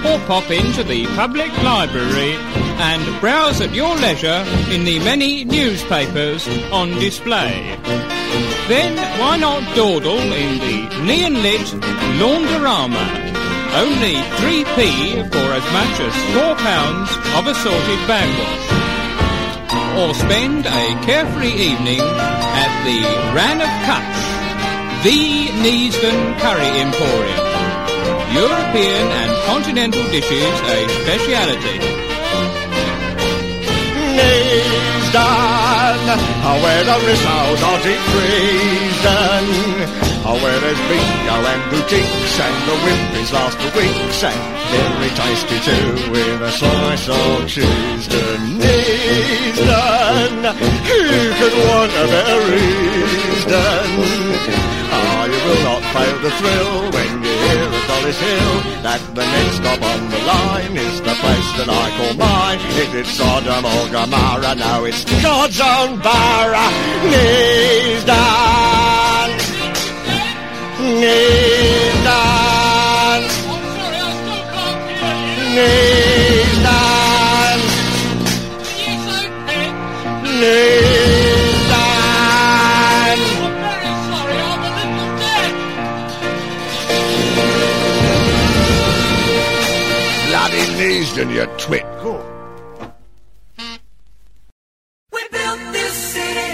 Or 0.05 0.19
pop 0.27 0.51
into 0.51 0.83
the 0.83 1.07
public 1.15 1.51
library 1.63 2.37
and 2.79 3.21
browse 3.21 3.61
at 3.61 3.75
your 3.75 3.95
leisure 3.97 4.45
in 4.71 4.85
the 4.85 4.99
many 5.01 5.45
newspapers 5.45 6.47
on 6.73 6.91
display. 6.99 7.77
Then 8.69 8.97
why 9.21 9.37
not 9.37 9.63
dawdle 9.75 10.19
in 10.19 10.59
the 10.59 11.05
neon-lit 11.05 11.69
Laundorama? 12.21 13.07
Only 13.75 14.15
3p 14.39 15.31
for 15.33 15.49
as 15.53 15.67
much 15.73 16.01
as 16.01 16.15
£4 16.35 17.39
of 17.39 17.47
assorted 17.47 18.01
bagwash 18.07 18.65
or 19.99 20.15
spend 20.15 20.67
a 20.67 20.85
carefree 21.07 21.53
evening 21.53 22.01
at 22.01 22.73
the 22.85 23.01
Rann 23.35 23.61
of 23.61 23.71
Kutch, 23.87 25.05
the 25.05 25.49
Neasden 25.63 26.39
Curry 26.39 26.81
Emporium. 26.81 27.55
European 28.35 29.07
and 29.21 29.31
continental 29.47 30.03
dishes 30.11 30.61
a 30.67 30.89
speciality. 31.03 32.14
Oh, 35.17 36.59
where 36.61 36.83
the 36.83 36.99
rissoles 37.07 37.63
are 37.63 37.79
deep 37.87 38.03
oh, 40.27 40.35
where 40.43 40.59
there's 40.59 40.83
bingo 40.91 41.39
and 41.39 41.63
boutiques 41.71 42.41
and 42.41 42.57
the 42.67 42.75
whimperies 42.83 43.31
last 43.31 43.57
for 43.63 43.71
weeks 43.79 44.25
and 44.25 44.35
very 44.75 45.11
tasty 45.15 45.59
too 45.63 46.11
with 46.11 46.43
a 46.43 46.51
slice 46.51 47.09
of 47.09 47.47
cheese. 47.47 48.09
Neasden, 48.59 49.71
who 50.59 51.31
could 51.39 51.55
want 51.63 51.93
a 51.95 52.07
better 52.11 52.41
reason? 52.51 53.55
Ah, 54.91 55.27
you 55.31 55.39
will 55.47 55.63
not 55.63 55.83
fail 55.95 56.17
to 56.23 56.31
thrill 56.39 57.04
Dollis 58.05 58.21
Hill 58.21 58.83
that 58.83 59.01
the 59.15 59.25
next 59.25 59.57
stop 59.57 59.81
on 59.81 60.11
the 60.11 60.19
line 60.29 60.77
is 60.77 61.01
the 61.01 61.15
place 61.25 61.53
that 61.57 61.69
I 61.73 61.89
call 61.97 62.13
mine. 62.21 62.61
Is 62.77 62.93
it 63.01 63.07
Sodom 63.07 63.65
or 63.65 63.89
Gomorrah? 63.89 64.55
now 64.57 64.85
it's 64.85 65.05
God's 65.23 65.59
own 65.59 65.99
borough. 66.05 66.73
Neasden. 67.09 68.05
Neasden. 71.01 72.05
Neasden. 75.57 76.45
Neasden. 80.41 81.04
Dresden, 81.04 81.04
a 91.45 91.59
twit. 91.59 91.85
Cool. 92.01 92.25
We 95.13 95.23
built 95.31 95.61
this 95.73 95.95
city. 96.15 96.53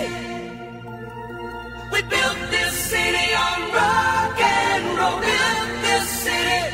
We 1.93 2.03
built 2.03 2.39
this 2.57 2.75
city 2.93 3.29
on 3.47 3.59
rock 3.79 4.41
and 4.41 4.99
roll. 4.99 5.19
We 5.21 5.27
built 5.27 5.71
this 5.87 6.07
city. 6.27 6.67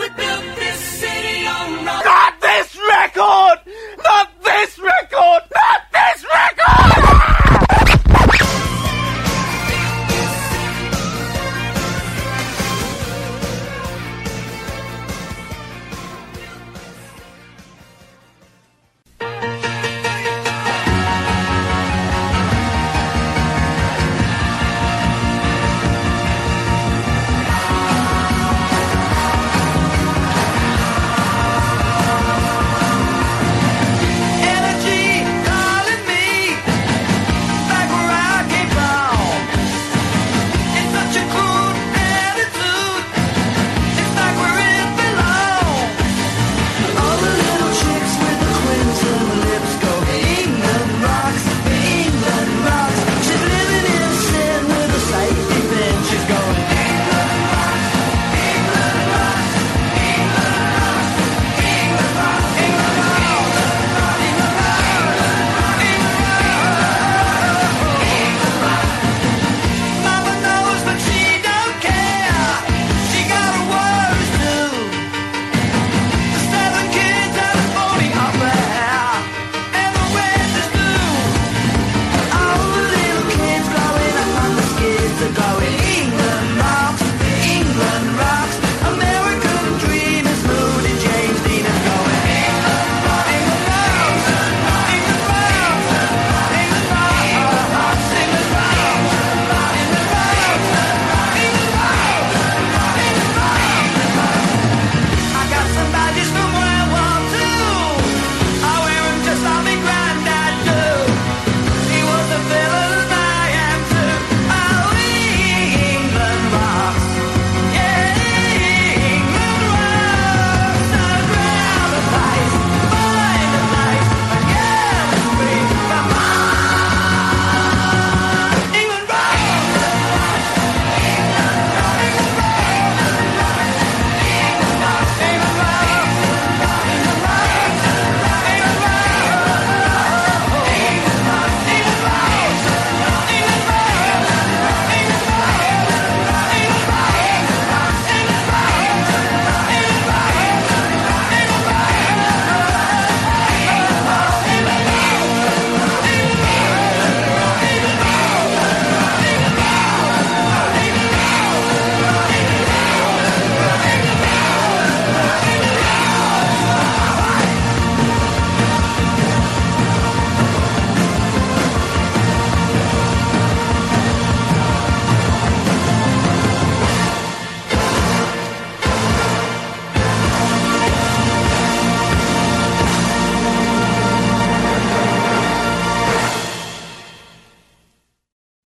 We 0.00 0.06
built 0.20 0.46
this 0.62 0.80
city 1.02 1.46
on 1.46 1.84
rock. 1.86 2.04
Not 2.04 2.40
this 2.40 2.68
record! 2.94 3.58
Not 4.04 4.28
this 4.42 4.78
record! 4.78 5.42
No! 5.54 5.63